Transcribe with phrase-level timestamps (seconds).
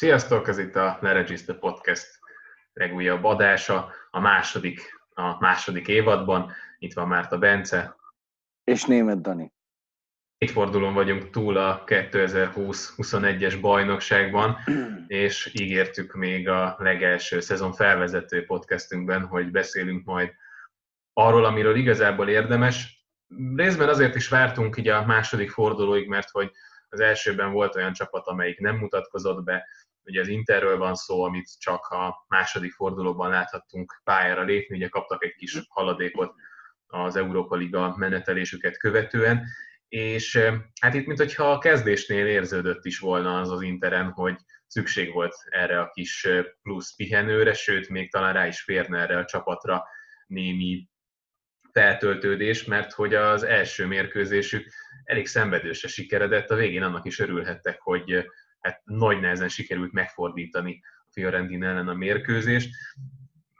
[0.00, 2.18] Sziasztok, ez itt a Neregister Podcast
[2.72, 4.80] legújabb adása, a második,
[5.14, 6.52] a második évadban.
[6.78, 7.96] Itt van Márta Bence.
[8.64, 9.52] És Német Dani.
[10.38, 14.58] Itt fordulón vagyunk túl a 2020-21-es bajnokságban,
[15.06, 20.32] és ígértük még a legelső szezon felvezető podcastünkben, hogy beszélünk majd
[21.12, 23.06] arról, amiről igazából érdemes.
[23.56, 26.50] Részben azért is vártunk így a második fordulóig, mert hogy
[26.88, 29.66] az elsőben volt olyan csapat, amelyik nem mutatkozott be,
[30.04, 35.24] ugye az Interről van szó, amit csak a második fordulóban láthattunk pályára lépni, ugye kaptak
[35.24, 36.34] egy kis haladékot
[36.86, 39.46] az Európa Liga menetelésüket követően,
[39.88, 40.38] és
[40.80, 45.80] hát itt, mintha a kezdésnél érződött is volna az az Interen, hogy szükség volt erre
[45.80, 46.28] a kis
[46.62, 49.84] plusz pihenőre, sőt, még talán rá is férne erre a csapatra
[50.26, 50.88] némi
[51.72, 54.72] feltöltődés, mert hogy az első mérkőzésük
[55.04, 58.26] elég szenvedőse sikeredett, a végén annak is örülhettek, hogy
[58.60, 62.70] hát nagy nehezen sikerült megfordítani a Fiorentina ellen a mérkőzést.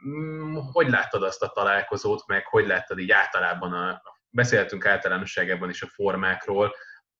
[0.07, 5.81] Mm, hogy láttad azt a találkozót, meg hogy láttad így általában, a, beszéltünk általánosságában is
[5.81, 6.75] a formákról,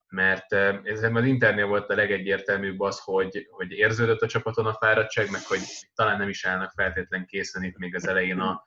[0.08, 5.32] mert ez az Internél volt a legegyértelműbb az, hogy, hogy érződött a csapaton a fáradtság,
[5.32, 5.60] meg hogy
[5.96, 8.64] talán nem is állnak feltétlen készen itt még az elején a,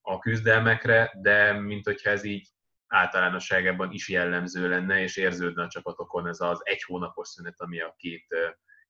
[0.00, 2.48] a küzdelmekre, de mint hogyha ez így
[2.92, 7.94] általánosságában is jellemző lenne, és érződne a csapatokon ez az egy hónapos szünet, ami a
[7.96, 8.26] két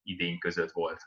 [0.03, 1.01] idény között volt.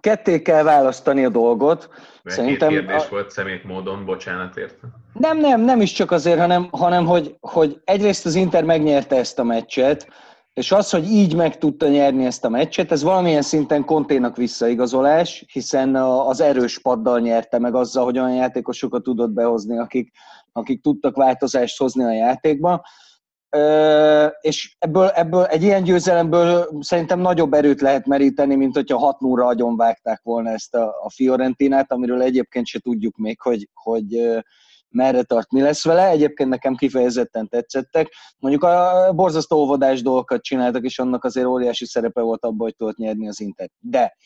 [0.00, 1.88] Ketté kell választani a dolgot.
[2.22, 3.08] Mert Szerintem két kérdés a...
[3.08, 4.86] volt szemét módon, bocsánat érte.
[5.12, 9.38] Nem, nem, nem is csak azért, hanem, hanem hogy, hogy egyrészt az Inter megnyerte ezt
[9.38, 10.08] a meccset,
[10.54, 15.44] és az, hogy így meg tudta nyerni ezt a meccset, ez valamilyen szinten konténak visszaigazolás,
[15.52, 20.10] hiszen az erős paddal nyerte meg azzal, hogy olyan játékosokat tudott behozni, akik,
[20.52, 22.82] akik tudtak változást hozni a játékba.
[24.40, 29.46] És ebből, ebből egy ilyen győzelemből szerintem nagyobb erőt lehet meríteni, mint hogyha 6 0
[29.46, 34.42] agyon vágták volna ezt a, a Fiorentinát, amiről egyébként se tudjuk még, hogy, hogy
[34.92, 36.08] merre tart, mi lesz vele.
[36.08, 38.12] Egyébként nekem kifejezetten tetszettek.
[38.38, 42.96] Mondjuk a borzasztó óvodás dolgokat csináltak, és annak azért óriási szerepe volt abban, hogy tudott
[42.96, 43.68] nyerni az Inter.
[43.78, 44.16] De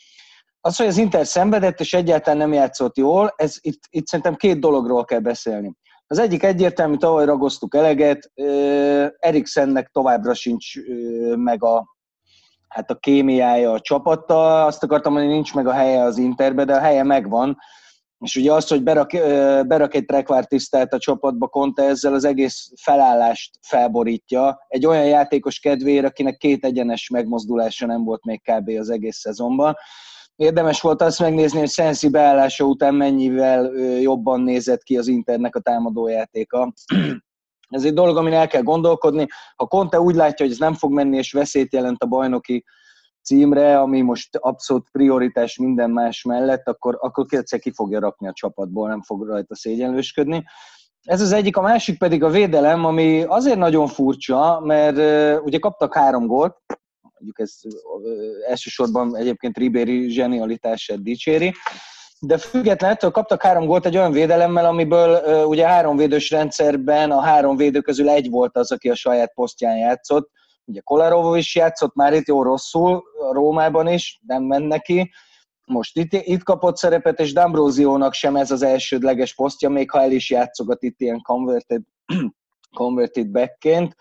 [0.60, 4.60] az, hogy az Inter szenvedett, és egyáltalán nem játszott jól, ez itt, itt szerintem két
[4.60, 5.74] dologról kell beszélni.
[6.06, 8.30] Az egyik egyértelmű, tavaly ragoztuk eleget,
[9.18, 10.72] Eriksennek továbbra sincs
[11.36, 11.96] meg a,
[12.68, 16.74] hát a kémiája a csapattal, azt akartam mondani, nincs meg a helye az Interbe, de
[16.74, 17.56] a helye megvan,
[18.18, 19.10] és ugye az, hogy berak,
[19.66, 24.64] berak egy trekvártisztelt a csapatba, Conte ezzel az egész felállást felborítja.
[24.68, 28.68] Egy olyan játékos kedvére, akinek két egyenes megmozdulása nem volt még kb.
[28.78, 29.74] az egész szezonban.
[30.36, 35.60] Érdemes volt azt megnézni, hogy Sensi beállása után mennyivel jobban nézett ki az Internek a
[35.60, 36.72] támadójátéka.
[37.68, 39.26] Ez egy dolog, amin el kell gondolkodni.
[39.56, 42.64] Ha Conte úgy látja, hogy ez nem fog menni, és veszélyt jelent a bajnoki
[43.26, 48.32] címre, ami most abszolút prioritás minden más mellett, akkor, akkor egyszer ki fogja rakni a
[48.32, 50.44] csapatból, nem fog rajta szégyenlősködni.
[51.02, 55.58] Ez az egyik, a másik pedig a védelem, ami azért nagyon furcsa, mert uh, ugye
[55.58, 56.56] kaptak három gólt,
[57.18, 61.54] mondjuk ez uh, elsősorban egyébként Ribéry zsenialitását dicséri,
[62.20, 67.10] de függetlenül ettől kaptak három gólt egy olyan védelemmel, amiből uh, ugye három védős rendszerben
[67.10, 70.30] a három védő közül egy volt az, aki a saját posztján játszott,
[70.66, 75.12] Ugye Kolarov is játszott már itt jó rosszul, a Rómában is, nem ment neki.
[75.64, 80.12] Most itt, itt kapott szerepet, és D'Ambrosionak sem ez az elsődleges posztja, még ha el
[80.12, 81.82] is játszogat itt ilyen converted,
[82.76, 83.96] converted backként.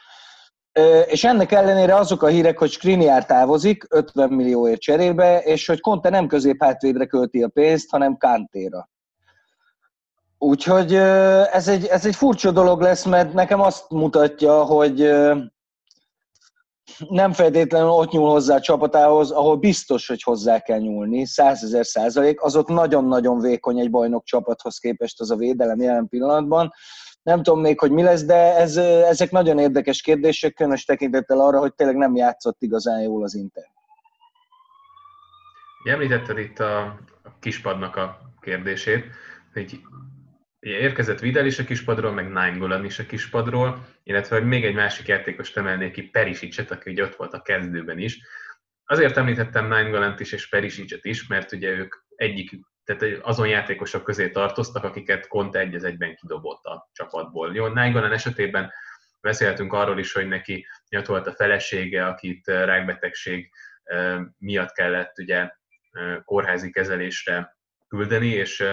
[1.06, 6.10] És ennek ellenére azok a hírek, hogy Skriniar távozik 50 millióért cserébe, és hogy Conte
[6.10, 8.90] nem középhátvédre költi a pénzt, hanem Kantéra.
[10.38, 10.94] Úgyhogy
[11.52, 15.12] ez egy, ez egy furcsa dolog lesz, mert nekem azt mutatja, hogy
[17.10, 22.42] nem feltétlenül ott nyúl hozzá a csapatához, ahol biztos, hogy hozzá kell nyúlni, százezer százalék,
[22.42, 26.74] az ott nagyon-nagyon vékony egy bajnok csapathoz képest az a védelem jelen pillanatban.
[27.22, 31.60] Nem tudom még, hogy mi lesz, de ez, ezek nagyon érdekes kérdések, különös tekintettel arra,
[31.60, 33.64] hogy tényleg nem játszott igazán jól az Inter.
[35.84, 37.00] Említetted itt a,
[37.40, 39.06] kispadnak a kérdését,
[39.54, 39.80] hogy
[40.70, 45.08] érkezett Vidal is a kispadról, meg Nainggolan is a kispadról, illetve hogy még egy másik
[45.08, 48.20] játékos emelnék ki, Perisicet, aki ugye ott volt a kezdőben is.
[48.86, 52.52] Azért említettem Nainggolant is és Perisicet is, mert ugye ők egyik,
[52.84, 57.56] tehát azon játékosok közé tartoztak, akiket Conte egy egyben kidobott a csapatból.
[57.56, 58.72] Jó, Nainggolan esetében
[59.22, 60.68] beszéltünk arról is, hogy neki
[60.98, 63.52] ott volt a felesége, akit rákbetegség
[64.38, 65.50] miatt kellett ugye
[66.24, 67.58] kórházi kezelésre
[67.88, 68.64] küldeni, és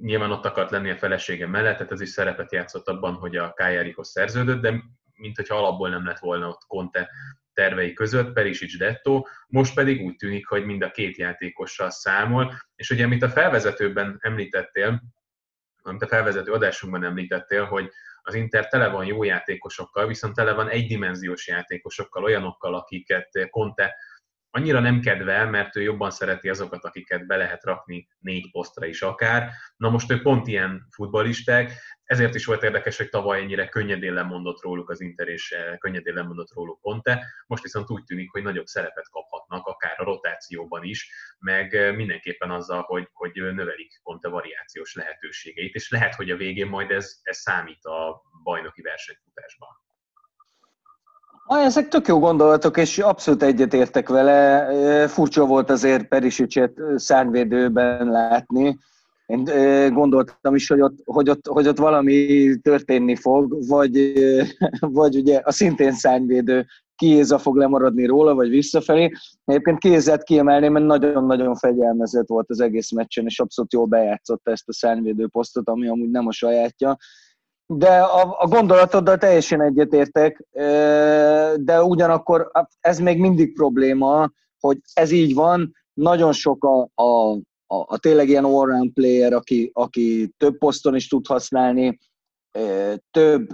[0.00, 3.52] nyilván ott akart lenni a felesége mellett, tehát ez is szerepet játszott abban, hogy a
[3.52, 4.82] Kájárihoz szerződött, de
[5.14, 7.10] mint hogyha alapból nem lett volna ott Conte
[7.52, 12.90] tervei között, Perisic Detto, most pedig úgy tűnik, hogy mind a két játékossal számol, és
[12.90, 15.02] ugye amit a felvezetőben említettél,
[15.82, 17.90] amit a felvezető adásunkban említettél, hogy
[18.22, 23.96] az Inter tele van jó játékosokkal, viszont tele van egydimenziós játékosokkal, olyanokkal, akiket Conte
[24.50, 29.02] annyira nem kedvel, mert ő jobban szereti azokat, akiket be lehet rakni négy posztra is
[29.02, 29.50] akár.
[29.76, 31.72] Na most ő pont ilyen futbalisták,
[32.04, 36.14] ezért is volt érdekes, hogy tavaly ennyire könnyedén lemondott róluk az Inter, és eh, könnyedén
[36.14, 37.26] lemondott róluk Conte.
[37.46, 42.50] Most viszont úgy tűnik, hogy nagyobb szerepet kaphatnak, akár a rotációban is, meg eh, mindenképpen
[42.50, 47.36] azzal, hogy, hogy növelik Conte variációs lehetőségeit, és lehet, hogy a végén majd ez, ez
[47.36, 49.87] számít a bajnoki versenyfutásban.
[51.50, 55.08] Ah, ezek tök jó gondolatok, és abszolút egyetértek vele.
[55.08, 58.78] Furcsa volt azért Perisicset szárnyvédőben látni.
[59.26, 59.44] Én
[59.92, 64.12] gondoltam is, hogy ott, hogy ott, hogy ott valami történni fog, vagy,
[64.80, 66.66] vagy ugye a szintén szárnyvédő
[66.96, 69.10] Kiéza fog lemaradni róla, vagy visszafelé.
[69.44, 74.68] Egyébként Kiézet kiemelném, mert nagyon-nagyon fegyelmezett volt az egész meccsen, és abszolút jól bejátszotta ezt
[74.68, 76.96] a szárnyvédő posztot, ami amúgy nem a sajátja
[77.70, 80.44] de a, a gondolatoddal teljesen egyetértek,
[81.56, 82.50] de ugyanakkor
[82.80, 84.30] ez még mindig probléma,
[84.60, 87.32] hogy ez így van, nagyon sok a, a,
[87.66, 91.98] a, a tényleg ilyen all player, aki, aki több poszton is tud használni,
[93.10, 93.48] több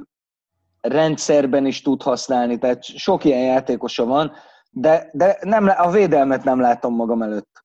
[0.81, 4.33] rendszerben is tud használni, tehát sok ilyen játékosa van,
[4.71, 7.64] de, de nem, a védelmet nem látom magam előtt.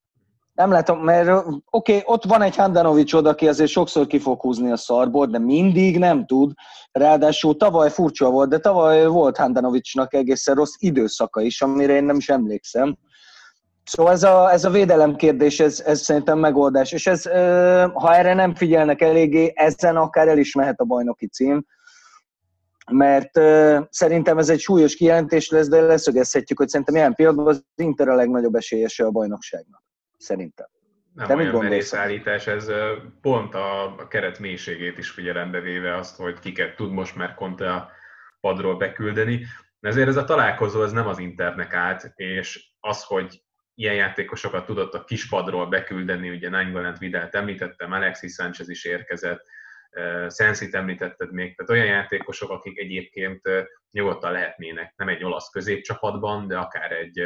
[0.59, 4.71] Nem látom, mert oké, okay, ott van egy Handanovicsod, aki azért sokszor ki fog húzni
[4.71, 6.51] a szarból, de mindig nem tud.
[6.91, 12.15] Ráadásul tavaly furcsa volt, de tavaly volt Handanovicsnak egészen rossz időszaka is, amire én nem
[12.15, 12.97] is emlékszem.
[13.83, 16.91] Szóval ez a, ez a védelem kérdés, ez, ez szerintem megoldás.
[16.91, 17.23] És ez,
[17.93, 21.65] ha erre nem figyelnek eléggé, ezen akár el is mehet a bajnoki cím
[22.91, 23.39] mert
[23.89, 28.15] szerintem ez egy súlyos kijelentés lesz, de leszögezhetjük, hogy szerintem ilyen pillanatban az Inter a
[28.15, 29.87] legnagyobb esélyese a bajnokságnak
[30.19, 30.67] szerintem.
[31.13, 32.71] Nem Te olyan merészállítás, ez
[33.21, 37.73] pont a, a keret mélységét is figyelembe véve azt, hogy kiket tud most már Conte
[37.73, 37.91] a
[38.39, 39.45] padról beküldeni.
[39.79, 43.41] Ezért ez a találkozó az nem az Internek állt, és az, hogy
[43.73, 49.45] ilyen játékosokat tudott a kispadról beküldeni, ugye Nainggolant Vidalt említettem, Alexis Sánchez is érkezett,
[50.27, 53.41] Szenszit említetted még, tehát olyan játékosok, akik egyébként
[53.91, 57.23] nyugodtan lehetnének nem egy olasz középcsapatban, de akár egy,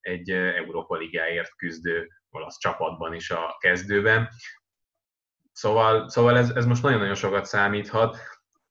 [0.00, 4.28] egy Európa Ligáért küzdő olasz csapatban is a kezdőben.
[5.52, 8.18] Szóval, szóval ez, ez most nagyon-nagyon sokat számíthat.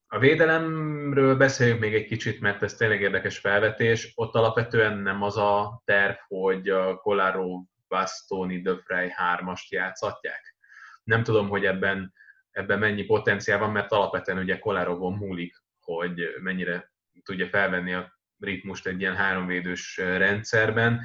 [0.07, 4.11] A védelemről beszéljünk még egy kicsit, mert ez tényleg érdekes felvetés.
[4.15, 10.55] Ott alapvetően nem az a terv, hogy a Colaro, Bastoni, Döfrey hármast játszatják.
[11.03, 12.13] Nem tudom, hogy ebben,
[12.51, 16.91] ebben mennyi potenciál van, mert alapvetően ugye Kolarovon múlik, hogy mennyire
[17.23, 21.01] tudja felvenni a ritmust egy ilyen háromvédős rendszerben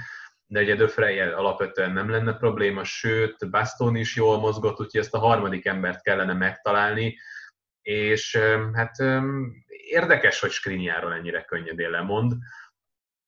[0.50, 5.18] de ugye Döfrejjel alapvetően nem lenne probléma, sőt, Baston is jól mozgott, úgyhogy ezt a
[5.18, 7.18] harmadik embert kellene megtalálni,
[7.82, 8.38] és
[8.72, 8.96] hát
[9.68, 12.32] érdekes, hogy Skriniáról ennyire könnyedén lemond,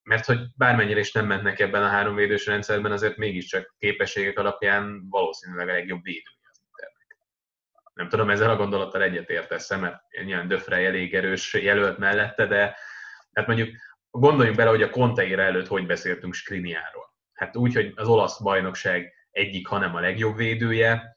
[0.02, 5.68] mert hogy bármennyire is nem mennek ebben a háromvédős rendszerben, azért mégiscsak képességek alapján valószínűleg
[5.68, 7.16] a legjobb védője az Internek.
[7.94, 12.76] Nem tudom, ezzel a gondolattal egyetértesz mert nyilván Döfrej elég erős jelölt mellette, de
[13.32, 13.68] hát mondjuk
[14.10, 17.10] gondoljunk bele, hogy a Conteira előtt hogy beszéltünk Skriniáról
[17.42, 21.16] hát úgy, hogy az olasz bajnokság egyik, hanem a legjobb védője,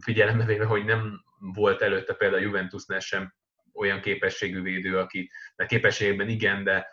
[0.00, 3.34] figyelembe véve, hogy nem volt előtte például a Juventusnál sem
[3.72, 6.88] olyan képességű védő, aki de képességben igen, de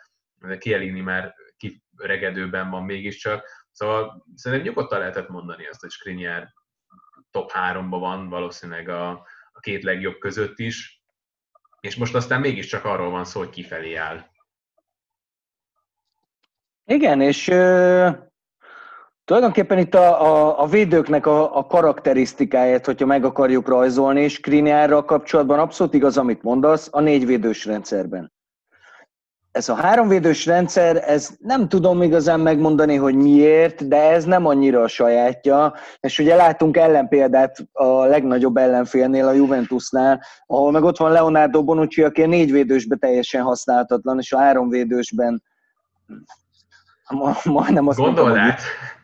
[0.58, 3.46] Kielini már kiregedőben van mégiscsak.
[3.70, 6.48] Szóval szerintem nyugodtan lehetett mondani azt, hogy Skriniar
[7.30, 9.10] top 3-ban van, valószínűleg a,
[9.52, 11.02] a két legjobb között is,
[11.80, 14.30] és most aztán mégiscsak arról van szó, hogy kifelé áll.
[16.84, 17.48] Igen, és
[19.24, 25.04] Tulajdonképpen itt a, a, a védőknek a, a karakterisztikáját, hogyha meg akarjuk rajzolni, és Skriniárral
[25.04, 28.32] kapcsolatban abszolút igaz, amit mondasz, a négyvédős rendszerben.
[29.52, 34.82] Ez a háromvédős rendszer, ez nem tudom igazán megmondani, hogy miért, de ez nem annyira
[34.82, 35.74] a sajátja.
[36.00, 42.02] És ugye látunk ellenpéldát a legnagyobb ellenfélnél, a Juventusnál, ahol meg ott van Leonardo Bonucci,
[42.02, 45.42] aki a négyvédősben teljesen használhatatlan, és a háromvédősben
[47.44, 48.60] majdnem azt Gondold mondtam, át.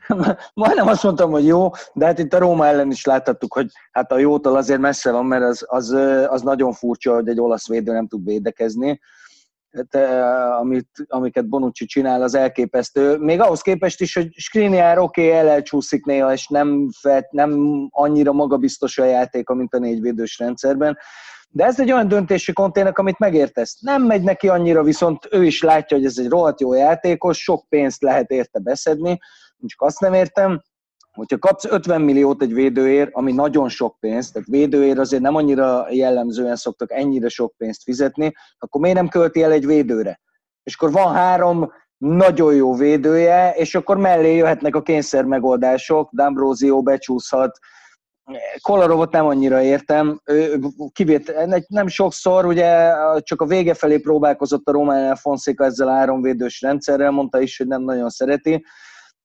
[0.54, 4.12] Majdnem azt mondtam, hogy jó, de hát itt a Róma ellen is láthattuk, hogy hát
[4.12, 5.90] a jótól azért messze van, mert az, az,
[6.28, 9.00] az nagyon furcsa, hogy egy olasz védő nem tud védekezni.
[9.70, 10.04] Hát,
[10.60, 13.16] amit, amiket Bonucci csinál, az elképesztő.
[13.16, 17.52] Még ahhoz képest is, hogy Skriniar oké, okay, el elcsúszik néha, és nem, fet, nem
[17.90, 20.98] annyira magabiztos a játéka, mint a négyvédős rendszerben,
[21.50, 23.80] De ez egy olyan döntési kontének, amit megértesz.
[23.80, 27.68] Nem megy neki annyira, viszont ő is látja, hogy ez egy rohadt jó játékos, sok
[27.68, 29.18] pénzt lehet érte beszedni,
[29.66, 30.62] csak azt nem értem,
[31.12, 35.86] hogyha kapsz 50 milliót egy védőért, ami nagyon sok pénz, tehát védőért azért nem annyira
[35.90, 40.20] jellemzően szoktak ennyire sok pénzt fizetni, akkor miért nem költi el egy védőre?
[40.62, 46.80] És akkor van három nagyon jó védője, és akkor mellé jöhetnek a kényszer megoldások, D'Ambrosio
[46.82, 47.58] becsúszhat,
[48.60, 50.20] Kolarovot nem annyira értem,
[50.92, 51.34] kivét,
[51.68, 57.10] nem sokszor, ugye csak a vége felé próbálkozott a Román Fonseca ezzel a háromvédős rendszerrel,
[57.10, 58.64] mondta is, hogy nem nagyon szereti,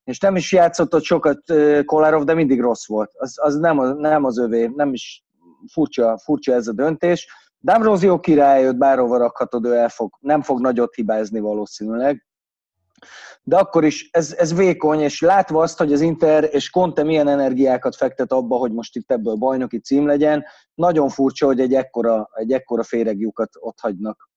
[0.03, 1.39] és nem is játszott ott sokat
[1.85, 3.11] Kolarov, de mindig rossz volt.
[3.13, 5.23] Az, az nem, az, nem az övé, nem is
[5.71, 7.27] furcsa, furcsa ez a döntés.
[7.67, 12.25] D'Ambrosio királyot bárhova rakhatod, ő el fog, nem fog nagyot hibázni valószínűleg
[13.43, 17.27] de akkor is ez, ez vékony, és látva azt, hogy az Inter és Conte milyen
[17.27, 20.43] energiákat fektet abba, hogy most itt ebből bajnoki cím legyen,
[20.73, 24.31] nagyon furcsa, hogy egy ekkora, egy ekkora féregjukat ott hagynak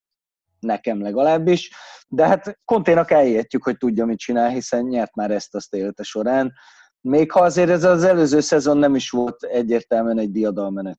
[0.61, 1.71] nekem legalábbis,
[2.09, 6.53] de hát Konténak elértjük, hogy tudja, mit csinál, hiszen nyert már ezt a élete során,
[7.01, 10.99] még ha azért ez az előző szezon nem is volt egyértelműen egy diadalmenet.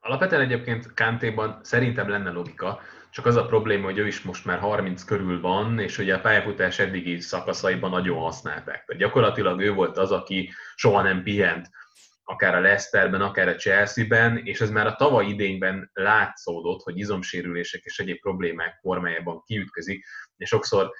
[0.00, 2.80] Alapvetően egyébként Kántéban szerintem lenne logika,
[3.10, 6.20] csak az a probléma, hogy ő is most már 30 körül van, és ugye a
[6.20, 8.84] pályafutás eddigi szakaszaiban nagyon használták.
[8.84, 11.70] Tehát gyakorlatilag ő volt az, aki soha nem pihent,
[12.30, 17.80] akár a Leicesterben, akár a Chelsea-ben, és ez már a tavaly idényben látszódott, hogy izomsérülések
[17.84, 20.04] és egyéb problémák formájában kiütközik,
[20.36, 20.90] és sokszor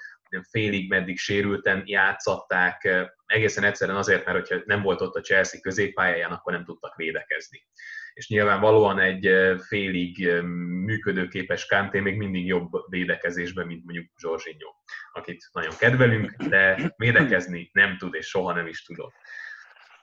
[0.49, 2.89] félig meddig sérülten játszatták,
[3.25, 7.65] egészen egyszerűen azért, mert hogyha nem volt ott a Chelsea középpályáján, akkor nem tudtak védekezni
[8.13, 9.29] és nyilvánvalóan egy
[9.67, 10.41] félig
[10.85, 14.75] működőképes Kanté még mindig jobb védekezésben, mint mondjuk Zsorzsinyó,
[15.13, 19.13] akit nagyon kedvelünk, de védekezni nem tud, és soha nem is tudott.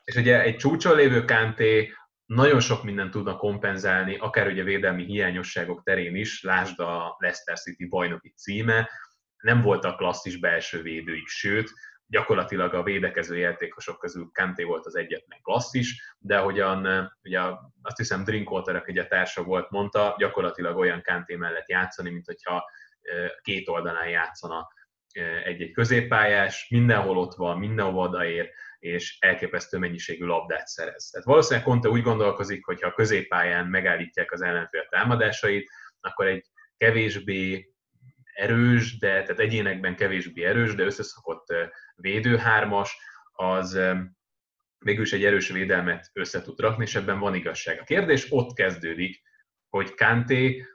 [0.09, 1.93] És ugye egy csúcson lévő Kanté
[2.27, 7.87] nagyon sok mindent tudna kompenzálni, akár ugye védelmi hiányosságok terén is, lásd a Leicester City
[7.87, 8.91] bajnoki címe,
[9.37, 11.71] nem voltak klasszis belső védőik, sőt,
[12.07, 17.41] gyakorlatilag a védekező játékosok közül Kanté volt az egyetlen klasszis, de hogyan, ugye
[17.83, 22.71] azt hiszem Drinkwater, aki a társa volt, mondta, gyakorlatilag olyan Kanté mellett játszani, mint hogyha
[23.41, 24.69] két oldalán játszana
[25.45, 31.11] egy-egy középpályás, mindenhol ott van, mindenhol odaér, és elképesztő mennyiségű labdát szerez.
[31.11, 35.71] Tehát valószínűleg Conte úgy gondolkozik, hogy ha a középpályán megállítják az ellenfél támadásait,
[36.01, 37.73] akkor egy kevésbé
[38.35, 41.47] erős, de tehát egyénekben kevésbé erős, de összeszokott
[41.95, 42.97] védőhármas,
[43.33, 43.81] az
[44.79, 47.81] mégis egy erős védelmet össze tud rakni, és ebben van igazság.
[47.81, 49.23] A kérdés ott kezdődik,
[49.69, 50.67] hogy Kanté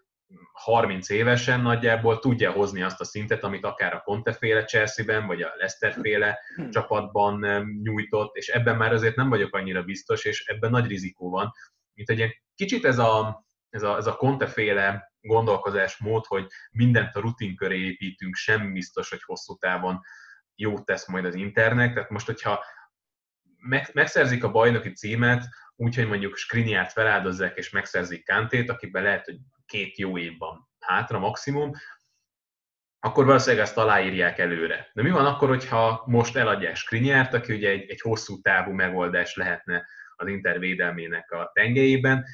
[0.54, 5.54] 30 évesen nagyjából tudja hozni azt a szintet, amit akár a Conte-féle Chelsea-ben, vagy a
[5.56, 6.70] Leicester-féle hmm.
[6.70, 11.52] csapatban nyújtott, és ebben már azért nem vagyok annyira biztos, és ebben nagy rizikó van.
[11.94, 17.56] Mint egy kicsit ez a, ez a, ez a Conte-féle gondolkozásmód, hogy mindent a rutin
[17.56, 20.00] köré építünk, sem biztos, hogy hosszú távon
[20.56, 21.94] jót tesz majd az internet.
[21.94, 22.64] Tehát most, hogyha
[23.94, 29.38] megszerzik a bajnoki címet, úgyhogy mondjuk Skriniát feláldozzák és megszerzik Kantét, akiben lehet, hogy
[29.74, 31.72] két jó év van hátra maximum,
[33.00, 34.90] akkor valószínűleg ezt aláírják előre.
[34.94, 39.36] De mi van akkor, hogyha most eladják Skriniárt, aki ugye egy, egy hosszú távú megoldás
[39.36, 42.26] lehetne az Inter védelmének a tengelyében,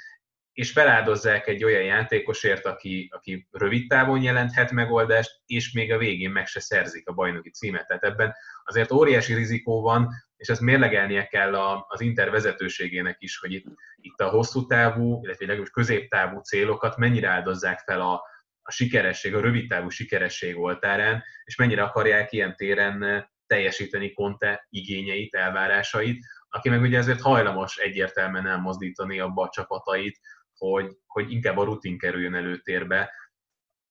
[0.53, 6.31] és feláldozzák egy olyan játékosért, aki, aki rövid távon jelenthet megoldást, és még a végén
[6.31, 7.87] meg se szerzik a bajnoki címet.
[7.87, 13.37] Tehát ebben azért óriási rizikó van, és ezt mérlegelnie kell a, az Inter vezetőségének is,
[13.37, 13.65] hogy itt,
[13.95, 18.13] itt a hosszú távú, illetve legalábbis középtávú célokat mennyire áldozzák fel a,
[18.61, 25.35] a sikeresség, a rövid távú sikeresség oltárán, és mennyire akarják ilyen téren teljesíteni Conte igényeit,
[25.35, 30.19] elvárásait, aki meg ugye ezért hajlamos egyértelműen elmozdítani abba a csapatait,
[30.57, 33.13] hogy, hogy inkább a rutin kerüljön előtérbe,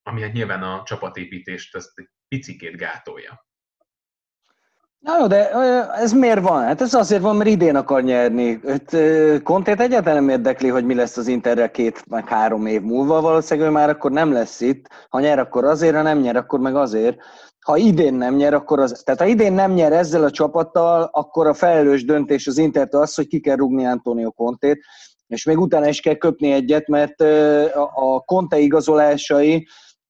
[0.03, 3.48] ami hát nyilván a csapatépítést ezt egy picikét gátolja.
[4.99, 5.51] Na jó, de
[5.93, 6.63] ez miért van?
[6.63, 8.61] Hát ez azért van, mert idén akar nyerni.
[9.43, 13.21] Kontét egyáltalán nem érdekli, hogy mi lesz az Interrel két, meg három év múlva.
[13.21, 14.87] Valószínűleg ő már akkor nem lesz itt.
[15.09, 17.17] Ha nyer, akkor azért, ha nem nyer, akkor meg azért.
[17.65, 19.03] Ha idén nem nyer, akkor az...
[19.05, 23.15] Tehát ha idén nem nyer ezzel a csapattal, akkor a felelős döntés az Intertől az,
[23.15, 24.81] hogy ki kell rugni Antonio Kontét
[25.29, 27.21] és még utána is kell köpni egyet, mert
[27.95, 29.67] a Conte igazolásai,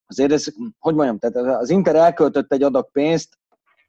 [0.07, 0.45] azért ez,
[0.79, 3.39] hogy mondjam, tehát az Inter elköltött egy adag pénzt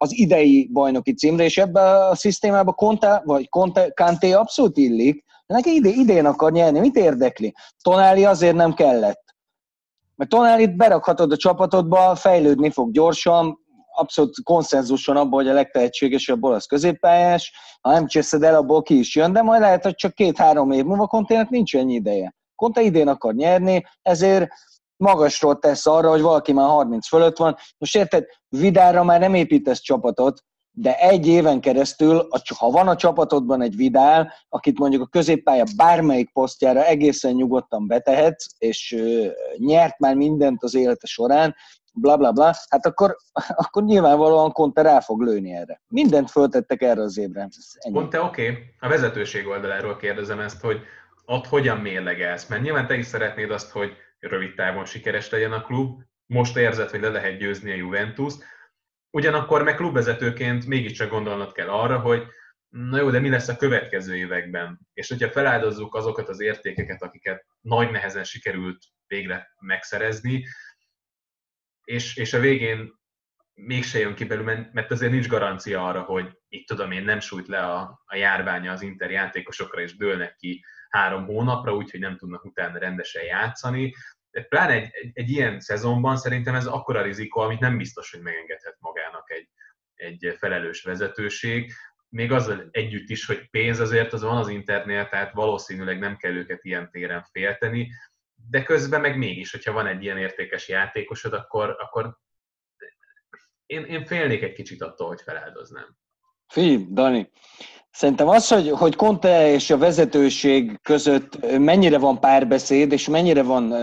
[0.02, 5.56] az idei bajnoki címre, és ebbe a szisztémába Conte, vagy Conte, Kanté abszolút illik, de
[5.56, 7.54] neki ide, idén akar nyerni, mit érdekli?
[7.82, 9.24] Tonáli azért nem kellett.
[10.16, 13.60] Mert Tonálit berakhatod a csapatodba, fejlődni fog gyorsan,
[13.92, 19.16] abszolút konszenzuson abban, hogy a legtehetségesebb olasz középpályás, ha nem cseszed el, abból ki is
[19.16, 22.36] jön, de majd lehet, hogy csak két-három év múlva kontének nincs ennyi ideje.
[22.56, 24.48] Conte idén akar nyerni, ezért
[25.00, 27.56] magasról tesz arra, hogy valaki már 30 fölött van.
[27.78, 32.28] Most érted, Vidára már nem építesz csapatot, de egy éven keresztül,
[32.58, 38.46] ha van a csapatodban egy Vidál, akit mondjuk a középpálya bármelyik posztjára egészen nyugodtan betehetsz,
[38.58, 39.04] és
[39.58, 41.56] nyert már mindent az élete során,
[41.94, 43.16] bla bla bla, hát akkor,
[43.64, 45.82] akkor nyilvánvalóan Conte rá fog lőni erre.
[45.88, 47.50] Mindent föltettek erre az évre.
[47.92, 48.64] Conte oké, okay.
[48.80, 50.80] a vezetőség oldaláról kérdezem ezt, hogy
[51.26, 55.62] ott hogyan mérlegelsz, mert nyilván te is szeretnéd azt, hogy rövid távon sikeres legyen a
[55.62, 58.34] klub, most érzed, hogy le lehet győzni a Juventus,
[59.10, 62.28] ugyanakkor meg klubvezetőként mégiscsak gondolnod kell arra, hogy
[62.70, 64.80] na jó, de mi lesz a következő években?
[64.94, 70.46] És hogyha feláldozzuk azokat az értékeket, akiket nagy nehezen sikerült végre megszerezni,
[71.84, 73.00] és, és a végén
[73.54, 77.48] mégse jön ki belőle, mert azért nincs garancia arra, hogy itt tudom én, nem sújt
[77.48, 82.46] le a, a járványa az Inter játékosokra, és dőlnek ki három hónapra, úgyhogy nem tudnak
[82.46, 83.96] utána rendesen játszani.
[84.32, 88.22] De pláne egy, egy, egy ilyen szezonban szerintem ez akkora rizikó, amit nem biztos, hogy
[88.22, 89.50] megengedhet magának egy,
[89.94, 91.74] egy felelős vezetőség.
[92.10, 96.34] Még azzal együtt is, hogy pénz azért az van az internél, tehát valószínűleg nem kell
[96.34, 97.92] őket ilyen téren félteni,
[98.50, 102.18] de közben meg mégis, hogyha van egy ilyen értékes játékosod, akkor, akkor
[103.66, 105.98] én, én félnék egy kicsit attól, hogy feláldoznám.
[106.48, 107.30] Figyelj, Dani,
[107.92, 113.74] szerintem az, hogy, hogy Conte és a vezetőség között mennyire van párbeszéd, és mennyire van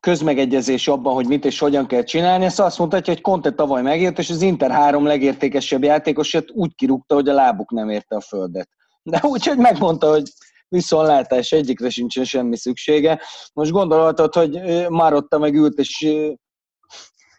[0.00, 4.18] közmegegyezés abban, hogy mit és hogyan kell csinálni, ezt azt mutatja, hogy Conte tavaly megért,
[4.18, 8.68] és az Inter három legértékesebb játékosát úgy kirúgta, hogy a lábuk nem érte a földet.
[9.02, 10.22] De úgyhogy megmondta, hogy
[10.68, 13.20] viszontlátás, egyikre sincsen semmi szüksége.
[13.52, 16.06] Most gondolhatod, hogy Marotta meg ült, és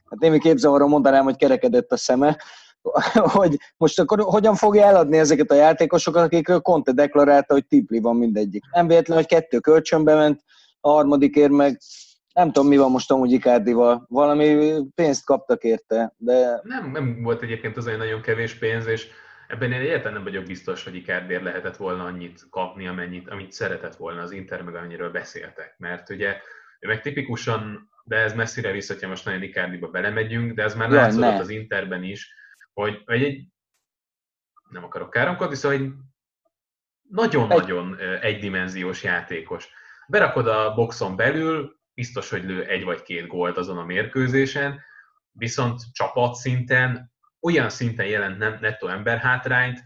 [0.09, 2.37] hát némi képzavaron mondanám, hogy kerekedett a szeme,
[3.37, 8.15] hogy most akkor hogyan fogja eladni ezeket a játékosokat, akikről Conte deklarálta, hogy tipli van
[8.15, 8.63] mindegyik.
[8.71, 10.41] Nem véletlen, hogy kettő kölcsönbe ment,
[10.79, 11.79] a harmadikért meg
[12.33, 14.05] nem tudom, mi van most amúgy Icardival.
[14.09, 16.59] Valami pénzt kaptak érte, de...
[16.63, 19.07] Nem, nem volt egyébként az egy nagyon kevés pénz, és
[19.51, 23.95] Ebben én egyáltalán nem vagyok biztos, hogy Icardiért lehetett volna annyit kapni, amennyit, amit szeretett
[23.95, 25.75] volna az Inter, meg amennyiről beszéltek.
[25.77, 26.37] Mert ugye
[26.79, 31.39] meg tipikusan, de ez messzire vissza, hogyha most nagyon Icardiba belemegyünk, de ez már látszott
[31.39, 32.33] az Interben is,
[32.73, 33.47] hogy, hogy egy,
[34.69, 35.91] nem akarok káromkodni, szóval egy
[37.09, 38.19] nagyon-nagyon egy...
[38.21, 39.69] egydimenziós játékos.
[40.07, 44.81] Berakod a boxon belül, biztos, hogy lő egy vagy két gólt azon a mérkőzésen,
[45.31, 49.79] viszont csapatszinten olyan szinten jelent nem nettó emberhátrányt,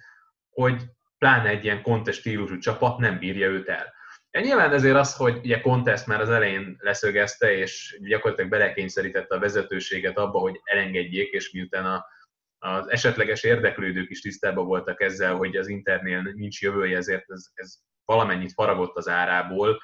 [0.50, 0.84] hogy
[1.18, 3.94] pláne egy ilyen kontes stílusú csapat nem bírja őt el.
[4.32, 9.36] Ja, nyilván ezért az, hogy ugye Conte ezt már az elején leszögezte, és gyakorlatilag belekényszerítette
[9.36, 12.06] a vezetőséget abba, hogy elengedjék, és miután a,
[12.60, 17.76] az esetleges érdeklődők is tisztában voltak ezzel, hogy az Internél nincs jövője, ezért ez, ez
[18.06, 19.82] valamennyit faragott az árából,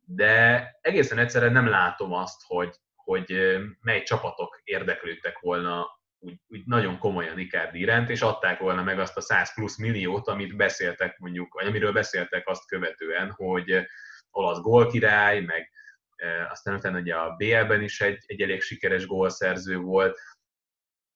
[0.00, 6.98] de egészen egyszerűen nem látom azt, hogy, hogy mely csapatok érdeklődtek volna úgy, úgy nagyon
[6.98, 11.54] komolyan Icardi iránt, és adták volna meg azt a 100 plusz milliót, amit beszéltek mondjuk,
[11.54, 13.86] vagy amiről beszéltek azt követően, hogy
[14.30, 15.70] olasz gólkirály, meg
[16.50, 20.20] aztán utána ugye a BL-ben is egy, egy elég sikeres gólszerző volt,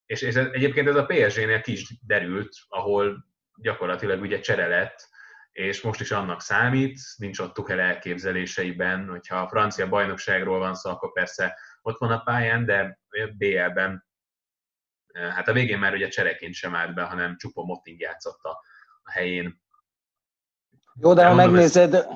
[0.06, 3.24] és, és egyébként ez a PSG-nél ki is derült, ahol
[3.56, 5.08] gyakorlatilag ugye csere lett,
[5.52, 10.90] és most is annak számít, nincs ott Tuchel elképzeléseiben, hogyha a francia bajnokságról van szó,
[10.90, 12.98] akkor persze ott van a pályán, de
[13.36, 14.04] BL-ben
[15.14, 18.60] hát a végén már ugye csereként sem állt be, hanem csupa Motting játszott a,
[19.02, 19.62] a helyén.
[21.00, 22.06] Jó, de ha megnézed.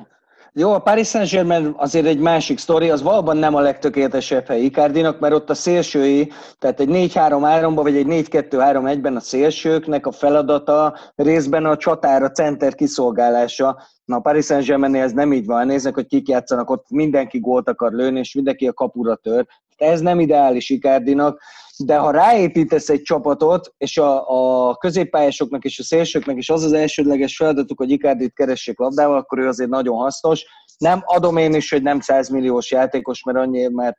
[0.53, 5.19] Jó, a Paris Saint-Germain azért egy másik sztori, az valóban nem a legtökéletesebb hely Icardinak,
[5.19, 11.65] mert ott a szélsői, tehát egy 4-3-3-ban, vagy egy 4-2-3-1-ben a szélsőknek a feladata részben
[11.65, 13.81] a csatára, center kiszolgálása.
[14.05, 17.69] Na a Paris saint ez nem így van, néznek, hogy kik játszanak, ott mindenki gólt
[17.69, 19.45] akar lőni, és mindenki a kapura tör.
[19.77, 21.41] Ez nem ideális Icardinak
[21.83, 26.73] de ha ráépítesz egy csapatot, és a, a középpályásoknak és a szélsőknek is az az
[26.73, 30.45] elsődleges feladatuk, hogy Ikárdit keressék labdával, akkor ő azért nagyon hasznos.
[30.77, 33.97] Nem adom én is, hogy nem 100 milliós játékos, mert annyi, mert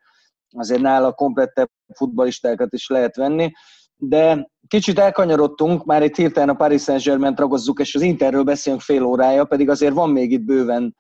[0.53, 3.51] azért nála komplettebb futballistákat is lehet venni,
[3.97, 9.05] de kicsit elkanyarodtunk, már itt hirtelen a Paris Saint-Germain ragozzuk, és az Interről beszélünk fél
[9.05, 10.97] órája, pedig azért van még itt bőven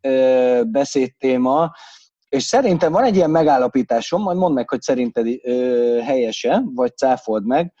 [0.00, 1.72] ö, beszédtéma.
[2.28, 5.26] És szerintem van egy ilyen megállapításom, majd mondd meg, hogy szerinted
[6.02, 7.72] helyese, vagy cáfold meg,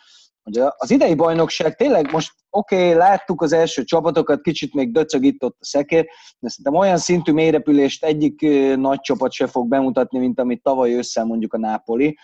[0.42, 5.24] hogy az idei bajnokság tényleg most oké, okay, láttuk az első csapatokat, kicsit még döcög
[5.24, 6.06] itt ott a szekér,
[6.38, 8.40] de szerintem olyan szintű mélyrepülést egyik
[8.76, 12.18] nagy csapat se fog bemutatni, mint amit tavaly össze mondjuk a Nápoli.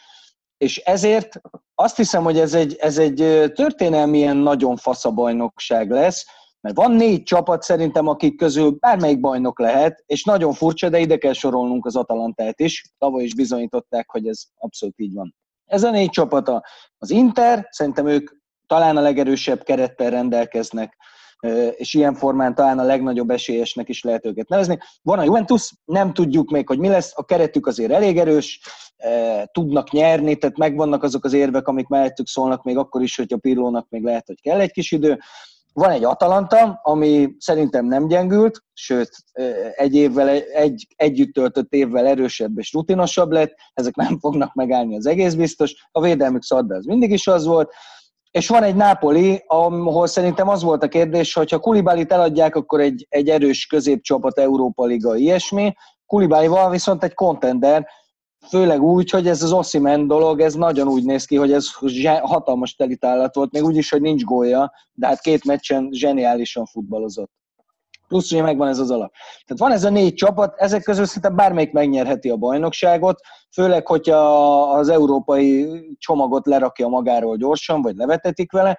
[0.56, 1.40] És ezért
[1.74, 6.26] azt hiszem, hogy ez egy, ez egy történelmien nagyon fasz a bajnokság lesz,
[6.62, 11.16] Mert van négy csapat szerintem, akik közül bármelyik bajnok lehet, és nagyon furcsa, de ide
[11.16, 12.84] kell sorolnunk az Atalantát is.
[12.98, 15.34] Tavaly is bizonyították, hogy ez abszolút így van.
[15.66, 16.62] Ez a négy csapata.
[16.98, 18.30] Az Inter, szerintem ők
[18.66, 20.96] talán a legerősebb kerettel rendelkeznek,
[21.76, 24.78] és ilyen formán talán a legnagyobb esélyesnek is lehet őket nevezni.
[25.02, 28.60] Van a Juventus, nem tudjuk még, hogy mi lesz, a keretük azért elég erős,
[29.52, 33.36] tudnak nyerni, tehát megvannak azok az érvek, amik mellettük szólnak, még akkor is, hogy a
[33.36, 35.18] Pirlónak még lehet, hogy kell egy kis idő.
[35.72, 39.10] Van egy Atalanta, ami szerintem nem gyengült, sőt,
[39.74, 45.06] egy évvel, egy, együtt töltött évvel erősebb és rutinosabb lett, ezek nem fognak megállni, az
[45.06, 45.86] egész biztos.
[45.92, 47.72] A védelmük szad, ez mindig is az volt.
[48.30, 52.80] És van egy Nápoli, ahol szerintem az volt a kérdés, hogy ha Kulibalit eladják, akkor
[52.80, 55.74] egy, egy erős középcsapat Európa Liga, ilyesmi.
[56.06, 57.86] Kulibálival viszont egy kontender,
[58.48, 61.66] főleg úgy, hogy ez az Ossiman dolog, ez nagyon úgy néz ki, hogy ez
[62.22, 67.30] hatalmas telitállat volt, még úgy is, hogy nincs gólya, de hát két meccsen zseniálisan futballozott.
[68.08, 69.12] Plusz, hogy megvan ez az alap.
[69.44, 73.20] Tehát van ez a négy csapat, ezek közül szinte bármelyik megnyerheti a bajnokságot,
[73.52, 74.16] főleg, hogyha
[74.72, 78.78] az európai csomagot lerakja magáról gyorsan, vagy levetetik vele,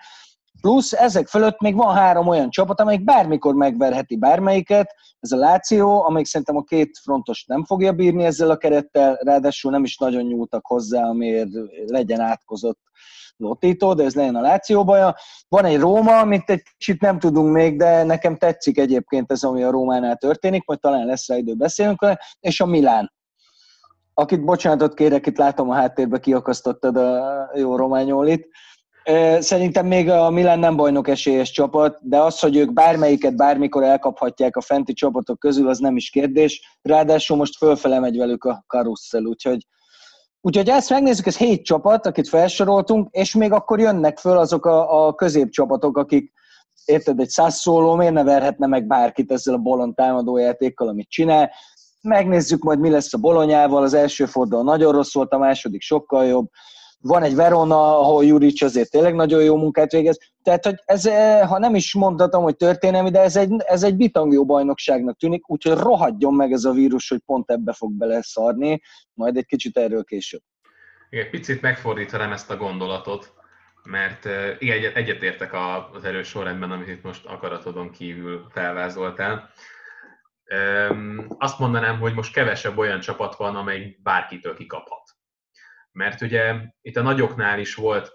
[0.61, 4.95] Plusz ezek fölött még van három olyan csapat, amelyik bármikor megverheti bármelyiket.
[5.19, 9.71] Ez a Láció, amelyik szerintem a két frontos nem fogja bírni ezzel a kerettel, ráadásul
[9.71, 11.49] nem is nagyon nyúltak hozzá, amiért
[11.85, 12.79] legyen átkozott
[13.37, 15.15] Lotito, de ez legyen a Láció baja.
[15.47, 19.63] Van egy Róma, amit egy kicsit nem tudunk még, de nekem tetszik egyébként ez, ami
[19.63, 22.05] a Rómánál történik, majd talán lesz rá idő beszélünk
[22.39, 23.11] és a Milán
[24.13, 28.47] akit bocsánatot kérek, itt látom a háttérbe kiakasztottad a jó rományolit.
[29.39, 34.55] Szerintem még a Milan nem bajnok esélyes csapat, de az, hogy ők bármelyiket bármikor elkaphatják
[34.55, 36.77] a fenti csapatok közül, az nem is kérdés.
[36.81, 39.67] Ráadásul most fölfele megy velük a karusszel, úgyhogy
[40.45, 45.05] Úgyhogy ezt megnézzük, ez hét csapat, akit felsoroltunk, és még akkor jönnek föl azok a,
[45.05, 46.33] a középcsapatok, akik,
[46.85, 51.51] érted, egy száz szóló, miért ne verhetne meg bárkit ezzel a bolond támadójátékkal, amit csinál.
[52.01, 56.25] Megnézzük majd, mi lesz a bolonyával, az első forduló nagyon rossz volt, a második sokkal
[56.25, 56.49] jobb
[57.03, 60.19] van egy Verona, ahol Juric azért tényleg nagyon jó munkát végez.
[60.43, 63.95] Tehát, hogy ez, eh, ha nem is mondhatom, hogy történelmi, de ez egy, ez egy
[63.95, 68.81] bitangjó bajnokságnak tűnik, úgyhogy rohadjon meg ez a vírus, hogy pont ebbe fog beleszarni,
[69.13, 70.41] majd egy kicsit erről később.
[71.09, 73.33] Igen, picit megfordítanám ezt a gondolatot,
[73.83, 75.53] mert eh, igen, egyetértek
[75.93, 79.49] az erős sorrendben, amit itt most akaratodon kívül felvázoltál.
[81.37, 85.02] Azt mondanám, hogy most kevesebb olyan csapat van, amely bárkitől kikaphat
[85.93, 88.13] mert ugye itt a nagyoknál is volt,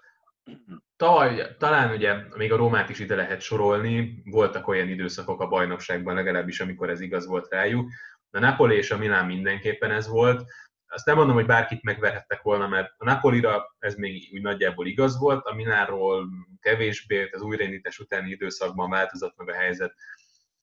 [0.97, 6.15] Taj, talán ugye még a Rómát is ide lehet sorolni, voltak olyan időszakok a bajnokságban
[6.15, 7.91] legalábbis, amikor ez igaz volt rájuk,
[8.31, 10.45] a Napoli és a Milán mindenképpen ez volt.
[10.87, 15.19] Azt nem mondom, hogy bárkit megverhettek volna, mert a Napolira ez még úgy nagyjából igaz
[15.19, 16.29] volt, a Milánról
[16.61, 19.95] kevésbé, az újraindítás utáni időszakban változott meg a helyzet,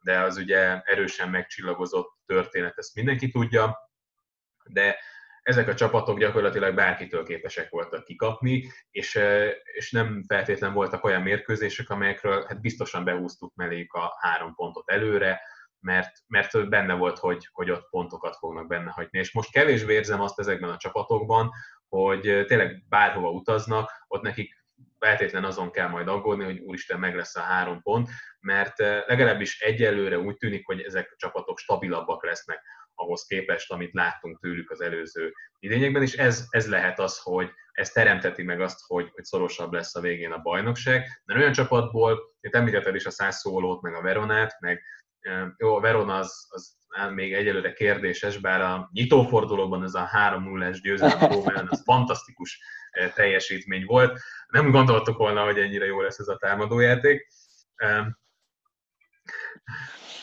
[0.01, 3.77] de az ugye erősen megcsillagozott történet, ezt mindenki tudja,
[4.69, 4.97] de
[5.45, 9.19] ezek a csapatok gyakorlatilag bárkitől képesek voltak kikapni, és,
[9.63, 15.41] és nem feltétlen voltak olyan mérkőzések, amelyekről hát biztosan behúztuk melléjük a három pontot előre,
[15.79, 19.19] mert, mert benne volt, hogy, hogy ott pontokat fognak benne hagyni.
[19.19, 21.51] És most kevésbé érzem azt ezekben a csapatokban,
[21.87, 24.63] hogy tényleg bárhova utaznak, ott nekik
[24.99, 28.77] feltétlen azon kell majd aggódni, hogy úristen meg lesz a három pont, mert
[29.07, 32.61] legalábbis egyelőre úgy tűnik, hogy ezek a csapatok stabilabbak lesznek
[32.95, 37.89] ahhoz képest, amit láttunk tőlük az előző idényekben, és ez, ez lehet az, hogy ez
[37.89, 41.21] teremteti meg azt, hogy, hogy szorosabb lesz a végén a bajnokság.
[41.25, 44.83] Mert olyan csapatból, itt említetted is a száz szólót, meg a Veronát, meg
[45.57, 46.77] jó, a Verona az, az
[47.13, 52.59] még egyelőre kérdéses, bár a nyitófordulóban ez a 3-0-es győzelem az fantasztikus
[53.13, 54.19] teljesítmény volt.
[54.47, 57.27] Nem gondoltuk volna, hogy ennyire jó lesz ez a támadójáték.